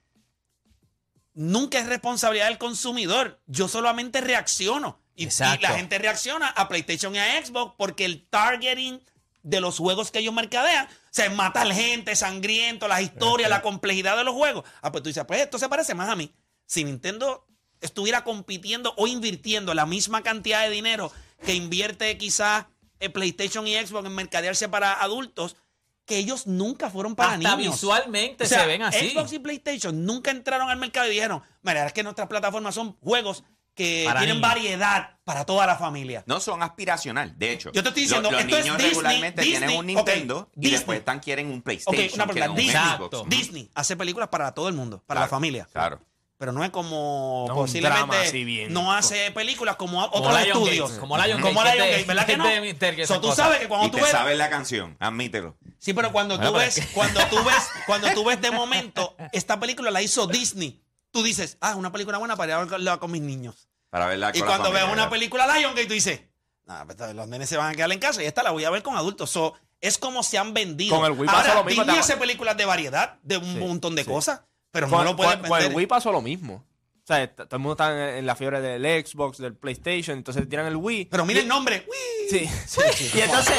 nunca 1.34 1.78
es 1.78 1.86
responsabilidad 1.86 2.48
del 2.48 2.58
consumidor. 2.58 3.40
Yo 3.46 3.68
solamente 3.68 4.20
reacciono. 4.20 5.00
Y, 5.16 5.28
la 5.60 5.76
gente 5.76 5.98
reacciona 5.98 6.48
a 6.48 6.68
PlayStation 6.68 7.14
y 7.14 7.18
a 7.18 7.44
Xbox 7.44 7.74
porque 7.78 8.04
el 8.04 8.26
targeting 8.28 9.00
de 9.44 9.60
los 9.60 9.78
juegos 9.78 10.10
que 10.10 10.20
ellos 10.20 10.34
mercadean, 10.34 10.88
se 11.10 11.28
mata 11.28 11.62
a 11.62 11.64
la 11.66 11.74
gente, 11.74 12.16
sangriento, 12.16 12.88
las 12.88 13.02
historias, 13.02 13.50
la 13.50 13.62
complejidad 13.62 14.16
de 14.16 14.24
los 14.24 14.34
juegos. 14.34 14.64
Ah, 14.80 14.90
pues 14.90 15.02
tú 15.02 15.08
dices, 15.08 15.24
pues 15.26 15.40
esto 15.40 15.58
se 15.58 15.68
parece 15.68 15.94
más 15.94 16.08
a 16.08 16.16
mí. 16.16 16.34
Si 16.66 16.82
Nintendo 16.82 17.46
estuviera 17.80 18.24
compitiendo 18.24 18.94
o 18.96 19.06
invirtiendo 19.06 19.74
la 19.74 19.86
misma 19.86 20.22
cantidad 20.22 20.62
de 20.62 20.70
dinero 20.70 21.12
que 21.44 21.54
invierte 21.54 22.16
quizás 22.16 22.64
PlayStation 23.12 23.66
y 23.66 23.74
Xbox 23.74 24.06
en 24.06 24.14
mercadearse 24.14 24.68
para 24.68 24.94
adultos, 24.94 25.56
que 26.06 26.18
ellos 26.18 26.46
nunca 26.46 26.90
fueron 26.90 27.14
para 27.14 27.34
Hasta 27.34 27.56
niños. 27.56 27.74
visualmente 27.74 28.44
O 28.44 28.46
sea, 28.46 28.60
se 28.60 28.66
ven 28.66 28.82
así. 28.82 29.10
Xbox 29.10 29.32
y 29.32 29.38
PlayStation 29.38 30.04
nunca 30.04 30.30
entraron 30.30 30.68
al 30.70 30.76
mercado 30.78 31.06
y 31.08 31.14
dijeron, 31.14 31.42
mira, 31.62 31.86
es 31.86 31.92
que 31.92 32.02
nuestras 32.02 32.28
plataformas 32.28 32.74
son 32.74 32.96
juegos 33.00 33.42
que 33.74 34.04
Para 34.06 34.20
tienen 34.20 34.36
niños. 34.36 34.48
variedad 34.48 35.18
para 35.24 35.44
toda 35.44 35.66
la 35.66 35.76
familia. 35.76 36.22
No 36.26 36.38
son 36.38 36.62
aspiracional, 36.62 37.36
de 37.38 37.52
hecho. 37.52 37.72
Yo 37.72 37.82
te 37.82 37.88
estoy 37.88 38.04
diciendo, 38.04 38.30
los, 38.30 38.40
los 38.40 38.44
esto 38.44 38.56
es 38.58 38.64
niños 38.64 38.76
Disney, 38.78 38.90
regularmente 38.94 39.42
tienen 39.42 39.76
un 39.76 39.86
Nintendo 39.86 40.50
y 40.54 40.60
Disney. 40.60 40.70
después 40.78 40.98
están 41.00 41.18
quieren 41.20 41.48
un 41.50 41.60
PlayStation. 41.62 42.14
una 42.14 42.26
pregunta. 42.26 42.32
quieren 42.32 42.50
un 42.50 42.56
Disney. 42.56 43.08
Xbox. 43.10 43.28
Disney 43.28 43.70
hace 43.74 43.96
películas 43.96 44.28
para 44.28 44.52
todo 44.52 44.68
el 44.68 44.74
mundo, 44.74 45.02
para 45.06 45.18
Claro, 45.20 45.26
la 45.26 45.28
familia. 45.36 45.68
Claro. 45.72 46.00
Pero 46.36 46.50
no 46.52 46.62
es 46.64 46.70
como 46.70 47.46
No, 47.48 47.54
posiblemente 47.54 48.00
drama 48.16 48.30
bien. 48.44 48.72
no 48.72 48.92
hace 48.92 49.30
películas 49.30 49.76
como 49.76 50.08
Como 50.10 50.28
otros 50.28 50.40
estudios. 50.46 50.88
Gates, 50.90 50.98
como 51.00 51.16
Lion 51.16 51.40
como 51.40 51.62
Lion 51.62 51.76
Gates, 51.78 51.98
es 52.00 52.06
¿verdad 52.06 52.26
que 52.26 52.36
no? 52.36 53.06
So, 53.06 53.20
tú 53.20 53.32
sabes 53.32 53.60
que 53.60 53.68
cuando 53.68 53.86
Y 53.86 53.90
tú 53.90 53.96
te 53.96 54.02
ves 54.02 54.10
sabes 54.12 54.36
la 54.36 54.50
canción, 54.50 54.96
admítelo. 55.00 55.56
Sí, 55.78 55.92
pero 55.92 56.12
cuando 56.12 56.36
tú 56.36 56.40
pero 56.42 56.52
ves, 56.54 56.80
cuando 56.94 57.20
tú 57.28 57.36
ves, 57.44 57.68
cuando 57.86 58.08
tú 58.14 58.24
ves 58.24 58.40
de 58.40 58.50
momento, 58.50 59.16
esta 59.32 59.58
película 59.60 59.90
la 59.90 60.00
hizo 60.02 60.26
Disney. 60.26 60.80
Tú 61.10 61.22
dices, 61.22 61.58
ah, 61.60 61.70
es 61.70 61.76
una 61.76 61.92
película 61.92 62.18
buena 62.18 62.36
para 62.36 62.64
verla 62.64 62.96
con 62.98 63.10
mis 63.10 63.22
niños. 63.22 63.68
Para 63.90 64.06
verla 64.06 64.30
Y 64.34 64.40
con 64.40 64.40
la 64.40 64.46
cuando 64.46 64.70
ves 64.70 64.80
familia, 64.80 64.92
una 64.92 65.02
¿verdad? 65.04 65.10
película 65.10 65.58
Lion 65.58 65.74
Gate, 65.74 65.86
tú 65.86 65.92
dices, 65.94 66.20
nah, 66.64 66.84
pues, 66.84 66.98
los 67.14 67.28
nenes 67.28 67.48
se 67.48 67.56
van 67.56 67.70
a 67.72 67.74
quedar 67.74 67.92
en 67.92 67.98
casa 68.00 68.22
y 68.22 68.26
esta 68.26 68.42
la 68.42 68.50
voy 68.50 68.64
a 68.64 68.70
ver 68.70 68.82
con 68.82 68.96
adultos. 68.96 69.30
So, 69.30 69.54
es 69.80 69.98
como 69.98 70.22
se 70.22 70.38
han 70.38 70.54
vendido. 70.54 70.96
Con 70.96 71.04
el 71.06 71.12
Wii 71.12 71.28
Ahora, 71.30 71.54
lo 71.56 71.64
mismo, 71.64 71.82
Disney 71.84 72.00
hace 72.00 72.16
películas 72.16 72.56
de 72.56 72.64
variedad, 72.64 73.18
de 73.22 73.36
un 73.36 73.44
Sí, 73.54 73.58
montón 73.60 73.94
de 73.94 74.02
sí. 74.04 74.10
cosas, 74.10 74.40
pero 74.72 74.88
Con, 74.88 74.98
no 74.98 75.04
lo 75.04 75.16
pueden 75.16 75.40
con- 75.40 75.48
con 75.48 75.50
vender. 75.58 75.70
el 75.70 75.76
Wii 75.76 75.86
pasó 75.86 76.10
lo 76.10 76.20
mismo. 76.22 76.64
O 77.04 77.06
sea, 77.06 77.30
todo 77.32 77.46
el 77.52 77.58
mundo 77.58 77.72
está 77.74 77.92
en, 77.92 78.16
en 78.16 78.26
la 78.26 78.34
fiebre 78.34 78.62
del 78.62 78.82
Xbox, 79.06 79.36
del 79.38 79.54
PlayStation, 79.54 80.16
entonces 80.16 80.48
tiran 80.48 80.64
el 80.66 80.76
Wii. 80.76 81.04
Pero 81.04 81.26
mira 81.26 81.38
el 81.40 81.46
nombre. 81.46 81.86
Wii. 81.86 82.30
Sí, 82.30 82.50
sí, 82.66 82.80
sí. 82.96 83.10
Y 83.18 83.20
entonces, 83.20 83.58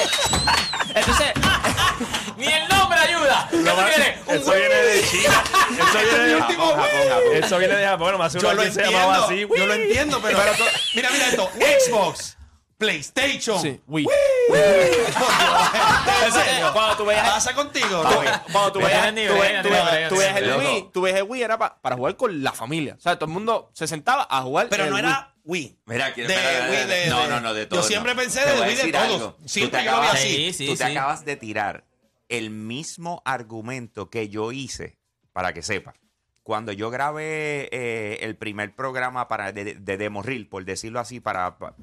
entonces, 0.95 1.31
Ni 2.37 2.45
el 2.47 2.67
nombre 2.67 2.99
ayuda. 2.99 3.47
¿Qué 3.49 3.57
tú 3.57 3.63
quieres? 3.63 4.19
Un 4.27 4.35
Eso 4.35 4.51
viene 4.53 4.75
de 4.75 5.03
China. 5.03 5.43
Eso 5.71 5.99
viene 5.99 6.25
de 6.25 6.39
Japón, 6.41 6.57
Japón, 6.69 7.09
Japón. 7.09 7.23
Eso 7.43 7.57
viene 7.57 7.75
de 7.75 7.85
Japón. 7.85 7.99
Bueno, 7.99 8.17
más 8.17 8.33
Yo 8.33 8.39
uno 8.39 8.53
lo 8.53 8.61
que 8.63 8.71
se 8.71 8.79
entiendo. 8.81 8.99
llamaba 8.99 9.25
así. 9.25 9.39
yo 9.41 9.65
lo 9.65 9.73
entiendo, 9.73 10.19
pero, 10.21 10.39
mira, 10.95 11.09
mira 11.11 11.27
esto. 11.27 11.51
Xbox, 11.87 12.37
PlayStation. 12.77 13.61
sí, 13.61 13.81
Wii. 13.87 14.05
¿En 16.25 16.31
serio? 16.31 16.71
Cuando 16.73 16.97
tú 16.97 17.05
veías, 17.05 17.29
Pasa 17.29 17.53
contigo. 17.55 18.03
cuando 18.51 18.71
tú 18.73 18.79
veías, 18.79 19.01
tiene 19.13 19.27
tú 19.27 19.33
nivel, 19.33 19.53
ves- 19.53 19.61
tú 20.09 20.15
nivel, 20.15 20.37
el 20.37 20.43
nivel. 20.43 20.57
Wii, 20.67 20.89
tú 20.93 21.01
ves 21.01 21.15
el 21.15 21.23
Wii 21.23 21.43
era 21.43 21.57
pa- 21.57 21.77
para 21.81 21.95
jugar 21.95 22.15
con 22.15 22.43
la 22.43 22.51
familia. 22.51 22.95
O 22.97 23.01
sea, 23.01 23.15
todo 23.15 23.25
el 23.25 23.33
mundo 23.33 23.69
se 23.73 23.87
sentaba 23.87 24.27
a 24.29 24.41
jugar 24.41 24.67
Pero 24.69 24.83
el 24.85 24.89
no 24.89 24.95
Wii. 24.97 25.05
era 25.05 25.33
Wii. 25.45 25.79
Mira, 25.85 26.13
quiero- 26.13 26.27
De 26.29 26.35
espera, 26.35 26.65
Wii, 26.69 26.75
espera, 26.79 26.95
de- 26.95 27.07
no, 27.09 27.21
de- 27.21 27.27
no, 27.29 27.39
no, 27.41 27.53
de 27.53 27.61
yo 27.61 27.67
todo. 27.69 27.83
siempre 27.83 28.13
no. 28.13 28.21
pensé 28.21 28.39
Te 28.41 28.45
de 28.47 28.51
voy 28.53 28.61
a 28.61 28.65
Wii 28.67 28.75
de 28.75 28.77
decir 28.83 28.93
todos. 28.93 29.05
algo. 29.05 29.37
Siempre 29.45 29.79
Tú 29.79 29.83
te 29.83 29.85
yo 29.85 29.91
lo 29.95 30.01
vi 30.01 30.07
acabas- 30.07 30.19
así. 30.19 30.35
Sí, 30.35 30.53
sí, 30.53 30.65
Tú 30.67 30.75
te 30.75 30.85
sí. 30.85 30.91
acabas 30.91 31.25
de 31.25 31.35
tirar 31.35 31.83
el 32.29 32.49
mismo 32.49 33.21
argumento 33.25 34.09
que 34.09 34.29
yo 34.29 34.51
hice, 34.51 34.97
para 35.33 35.53
que 35.53 35.61
sepas. 35.61 35.95
Cuando 36.43 36.71
yo 36.71 36.89
grabé 36.91 37.69
eh, 37.71 38.19
el 38.21 38.35
primer 38.37 38.75
programa 38.75 39.27
para 39.27 39.51
de, 39.51 39.75
de 39.75 39.97
Demo 39.97 40.21
Reel, 40.21 40.47
por 40.47 40.63
decirlo 40.63 40.99
así, 40.99 41.19
para, 41.19 41.57
pa- 41.57 41.75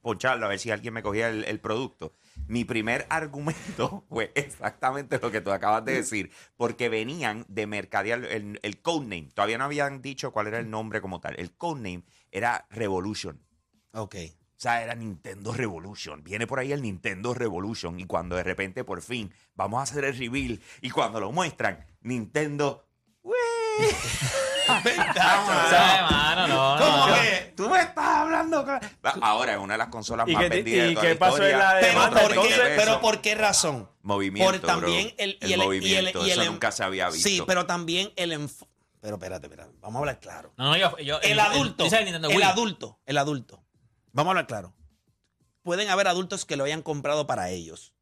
poncharlo, 0.00 0.46
a 0.46 0.48
ver 0.48 0.58
si 0.58 0.70
alguien 0.70 0.94
me 0.94 1.02
cogía 1.02 1.28
el, 1.28 1.44
el 1.44 1.60
producto. 1.60 2.14
Mi 2.46 2.64
primer 2.64 3.06
argumento 3.10 4.04
fue 4.08 4.32
exactamente 4.34 5.18
lo 5.20 5.30
que 5.30 5.40
tú 5.40 5.50
acabas 5.50 5.84
de 5.84 5.92
decir, 5.94 6.30
porque 6.56 6.88
venían 6.88 7.44
de 7.48 7.66
mercadear 7.66 8.24
el, 8.24 8.58
el 8.62 8.80
codename. 8.80 9.30
Todavía 9.34 9.58
no 9.58 9.64
habían 9.64 10.00
dicho 10.00 10.32
cuál 10.32 10.46
era 10.46 10.58
el 10.58 10.70
nombre 10.70 11.00
como 11.00 11.20
tal. 11.20 11.34
El 11.38 11.54
codename 11.56 12.04
era 12.30 12.66
Revolution. 12.70 13.42
Ok. 13.92 14.14
O 14.56 14.58
sea, 14.58 14.82
era 14.82 14.94
Nintendo 14.94 15.52
Revolution. 15.52 16.24
Viene 16.24 16.46
por 16.46 16.58
ahí 16.58 16.72
el 16.72 16.80
Nintendo 16.80 17.34
Revolution. 17.34 18.00
Y 18.00 18.06
cuando 18.06 18.36
de 18.36 18.42
repente, 18.42 18.84
por 18.84 19.02
fin, 19.02 19.32
vamos 19.54 19.80
a 19.80 19.82
hacer 19.82 20.04
el 20.04 20.16
reveal. 20.16 20.60
Y 20.80 20.88
cuando 20.90 21.20
lo 21.20 21.30
muestran, 21.30 21.84
Nintendo. 22.00 22.86
¿Cómo 26.78 27.06
que? 27.14 27.52
Tú 27.56 27.68
me 27.68 27.80
estás 27.80 28.04
hablando. 28.06 28.64
Ahora 29.22 29.52
es 29.52 29.58
una 29.58 29.74
de 29.74 29.78
las 29.78 29.88
consolas 29.88 30.28
¿Y 30.28 30.32
más 30.32 30.48
vendidas. 30.48 30.86
de 30.86 30.92
y 30.92 30.96
qué 30.96 31.12
la 31.14 31.18
pasó 31.18 31.44
en 31.46 31.58
la 31.58 31.76
Pero 31.80 31.86
demanda, 31.88 32.20
¿por, 32.22 32.30
qué, 32.30 32.34
entonces? 32.40 32.72
pero 32.76 33.00
¿por 33.00 33.20
qué 33.20 33.34
razón? 33.34 33.90
Movimiento. 34.02 34.50
Por 34.52 34.60
también 34.60 35.14
el, 35.18 35.38
y 35.40 35.52
el, 35.52 35.52
el, 35.52 35.60
y 35.60 35.64
movimiento. 35.64 36.20
el, 36.22 36.26
y 36.28 36.30
el 36.30 36.40
eso 36.40 36.50
nunca 36.50 36.72
se 36.72 36.84
había 36.84 37.08
visto. 37.10 37.28
Sí, 37.28 37.42
pero 37.46 37.66
también 37.66 38.12
el 38.16 38.32
enfo- 38.32 38.66
Pero 39.00 39.16
espérate, 39.16 39.46
espérate. 39.46 39.72
Vamos 39.80 39.96
a 39.96 39.98
hablar 40.00 40.20
claro. 40.20 40.52
No, 40.56 40.70
no, 40.70 40.76
yo, 40.76 40.96
yo- 40.98 41.20
El 41.20 41.38
adulto. 41.38 41.86
el 41.86 42.42
adulto. 42.42 42.98
El 43.06 43.18
adulto. 43.18 43.62
Vamos 44.16 44.30
a 44.30 44.32
hablar 44.32 44.46
claro. 44.46 44.72
Pueden 45.62 45.88
haber 45.90 46.08
adultos 46.08 46.44
que 46.44 46.56
lo 46.56 46.64
hayan 46.64 46.82
comprado 46.82 47.26
para 47.26 47.50
ellos. 47.50 47.92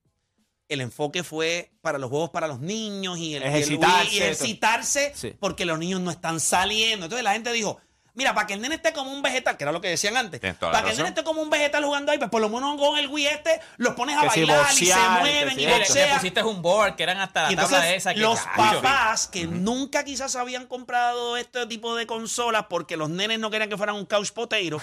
El 0.68 0.80
enfoque 0.80 1.22
fue 1.24 1.72
para 1.82 1.98
los 1.98 2.08
juegos 2.10 2.30
para 2.30 2.46
los 2.46 2.60
niños 2.60 3.18
y 3.18 3.34
el, 3.34 3.42
y 3.42 3.46
el 3.46 3.50
Ejercitarse, 3.52 4.04
Wii, 4.08 4.14
y 4.14 4.18
ejercitarse 4.22 5.12
Sí. 5.14 5.34
porque 5.40 5.64
los 5.64 5.78
niños 5.78 6.00
no 6.00 6.10
están 6.10 6.40
saliendo. 6.40 7.06
Entonces 7.06 7.22
la 7.24 7.32
gente 7.32 7.52
dijo, 7.52 7.78
mira, 8.14 8.32
para 8.34 8.46
que 8.46 8.54
el 8.54 8.60
nene 8.62 8.76
esté 8.76 8.92
como 8.92 9.10
un 9.12 9.20
vegetal, 9.22 9.56
que 9.58 9.64
era 9.64 9.72
lo 9.72 9.80
que 9.80 9.88
decían 9.88 10.16
antes, 10.16 10.40
para 10.60 10.82
que 10.84 10.90
el 10.92 10.96
nene 10.96 11.08
esté 11.10 11.24
como 11.24 11.42
un 11.42 11.50
vegetal 11.50 11.84
jugando 11.84 12.12
ahí, 12.12 12.18
pues 12.18 12.30
por 12.30 12.40
lo 12.40 12.48
menos 12.48 12.78
con 12.78 12.96
el 12.98 13.08
Wii 13.08 13.26
este 13.26 13.60
los 13.76 13.94
pones 13.94 14.16
a 14.16 14.22
Que 14.22 14.30
si 14.30 14.44
bailar 14.44 14.72
y 14.72 14.86
se 14.86 14.94
mueven 15.20 15.60
y 15.60 15.66
boxean. 15.66 16.08
le 16.10 16.14
pusiste 16.16 16.42
un 16.44 16.62
board 16.62 16.96
que 16.96 17.02
eran 17.02 17.18
hasta 17.18 17.42
la 17.42 17.52
Y 17.52 17.56
tabla 17.56 17.76
entonces 17.76 17.96
esa. 17.96 18.14
Que, 18.14 18.20
los 18.20 18.40
Cacho. 18.40 18.80
papás 18.82 19.26
que 19.28 19.46
nunca 19.46 20.04
quizás 20.04 20.34
habían 20.36 20.66
comprado 20.66 21.36
este 21.36 21.66
tipo 21.66 21.94
de 21.96 22.06
consolas 22.06 22.66
porque 22.70 22.96
los 22.96 23.10
nenes 23.10 23.38
no 23.38 23.50
querían 23.50 23.68
que 23.68 23.76
fueran 23.76 23.96
un 23.96 24.06
couch 24.06 24.30
potato, 24.30 24.80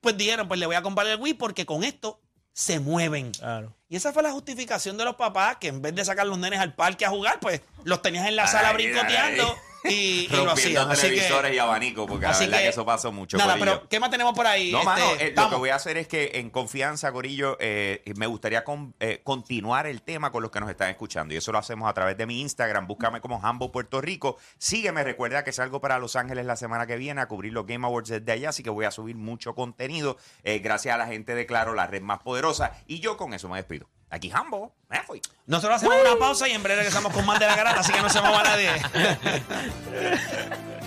pues 0.00 0.16
dijeron, 0.16 0.48
pues 0.48 0.60
le 0.60 0.66
voy 0.66 0.76
a 0.76 0.82
comprar 0.82 1.06
el 1.06 1.20
Wii 1.20 1.34
porque 1.34 1.66
con 1.66 1.84
esto 1.84 2.20
se 2.52 2.80
mueven. 2.80 3.32
Claro. 3.32 3.76
Y 3.88 3.96
esa 3.96 4.12
fue 4.12 4.22
la 4.22 4.32
justificación 4.32 4.96
de 4.98 5.04
los 5.04 5.16
papás 5.16 5.56
que 5.58 5.68
en 5.68 5.80
vez 5.80 5.94
de 5.94 6.04
sacar 6.04 6.26
los 6.26 6.38
nenes 6.38 6.60
al 6.60 6.74
parque 6.74 7.06
a 7.06 7.10
jugar, 7.10 7.38
pues 7.40 7.62
los 7.84 8.02
tenías 8.02 8.26
en 8.26 8.36
la 8.36 8.44
Ay, 8.44 8.48
sala 8.48 8.68
ay. 8.70 8.74
Y, 9.84 9.88
y 9.90 10.28
lo 10.28 10.44
Rompiendo 10.46 10.52
hacían. 10.82 10.90
Así 10.90 11.00
televisores 11.02 11.50
que, 11.50 11.56
y 11.56 11.58
abanicos, 11.58 12.06
porque 12.06 12.26
la 12.26 12.32
verdad 12.38 12.56
que, 12.58 12.62
que- 12.64 12.68
eso 12.68 12.84
pasó 12.86 13.12
mucho. 13.12 13.36
nada, 13.38 13.52
corillo. 13.54 13.72
pero 13.76 13.88
¿qué 13.88 14.00
más 14.00 14.10
tenemos 14.10 14.34
por 14.34 14.46
ahí? 14.46 14.70
No, 14.72 14.78
Este, 14.78 14.86
mano, 14.86 15.04
eh, 15.20 15.32
lo 15.36 15.50
que 15.50 15.56
voy 15.56 15.70
a 15.70 15.76
hacer 15.76 15.96
es 15.98 16.08
que 16.08 16.32
en 16.34 16.50
confianza, 16.50 17.12
Corillo, 17.12 17.56
eh, 17.60 18.02
me 18.16 18.26
gustaría 18.26 18.64
con- 18.64 18.94
eh, 19.00 19.20
continuar 19.24 19.86
el 19.86 20.02
tema 20.02 20.32
con 20.32 20.42
los 20.42 20.50
que 20.50 20.60
nos 20.60 20.70
están 20.70 20.90
escuchando. 20.90 21.34
Y 21.34 21.36
eso 21.36 21.52
lo 21.52 21.58
hacemos 21.58 21.88
a 21.88 21.94
través 21.94 22.16
de 22.16 22.26
mi 22.26 22.40
Instagram. 22.40 22.86
Búscame 22.86 23.20
como 23.20 23.40
Hambo 23.44 23.70
Puerto 23.72 24.00
Rico. 24.00 24.36
Sígueme, 24.58 25.04
recuerda 25.04 25.44
que 25.44 25.52
salgo 25.52 25.80
para 25.80 25.98
Los 25.98 26.16
Ángeles 26.16 26.44
la 26.46 26.56
semana 26.56 26.86
que 26.86 26.96
viene 26.96 27.20
a 27.20 27.26
cubrir 27.28 27.52
los 27.52 27.66
Game 27.66 27.86
Awards 27.86 28.08
desde 28.08 28.32
allá, 28.32 28.48
así 28.50 28.62
que 28.62 28.70
voy 28.70 28.84
a 28.84 28.90
subir 28.90 29.16
mucho 29.16 29.54
contenido. 29.54 30.16
eh, 30.44 30.58
gracias 30.60 30.94
a 30.94 30.98
la 30.98 31.06
gente 31.06 31.34
de 31.34 31.46
Claro, 31.46 31.74
la 31.74 31.86
red 31.86 32.02
más 32.02 32.18
poderosa. 32.20 32.72
Y 32.86 33.00
yo 33.00 33.16
con 33.16 33.32
eso 33.34 33.48
me 33.48 33.56
despido. 33.56 33.88
Aquí 34.10 34.30
Hambo, 34.32 34.74
me 34.88 35.02
fui. 35.02 35.20
Nosotros 35.46 35.76
hacemos 35.76 35.96
una 36.00 36.18
pausa 36.18 36.48
y 36.48 36.52
en 36.52 36.62
breve 36.62 36.80
regresamos 36.80 37.12
con 37.12 37.26
más 37.26 37.38
de 37.38 37.46
la 37.46 37.56
garata, 37.56 37.80
así 37.80 37.92
que 37.92 38.00
no 38.00 38.08
se 38.08 38.20
mueva 38.20 38.42
nadie. 38.42 38.70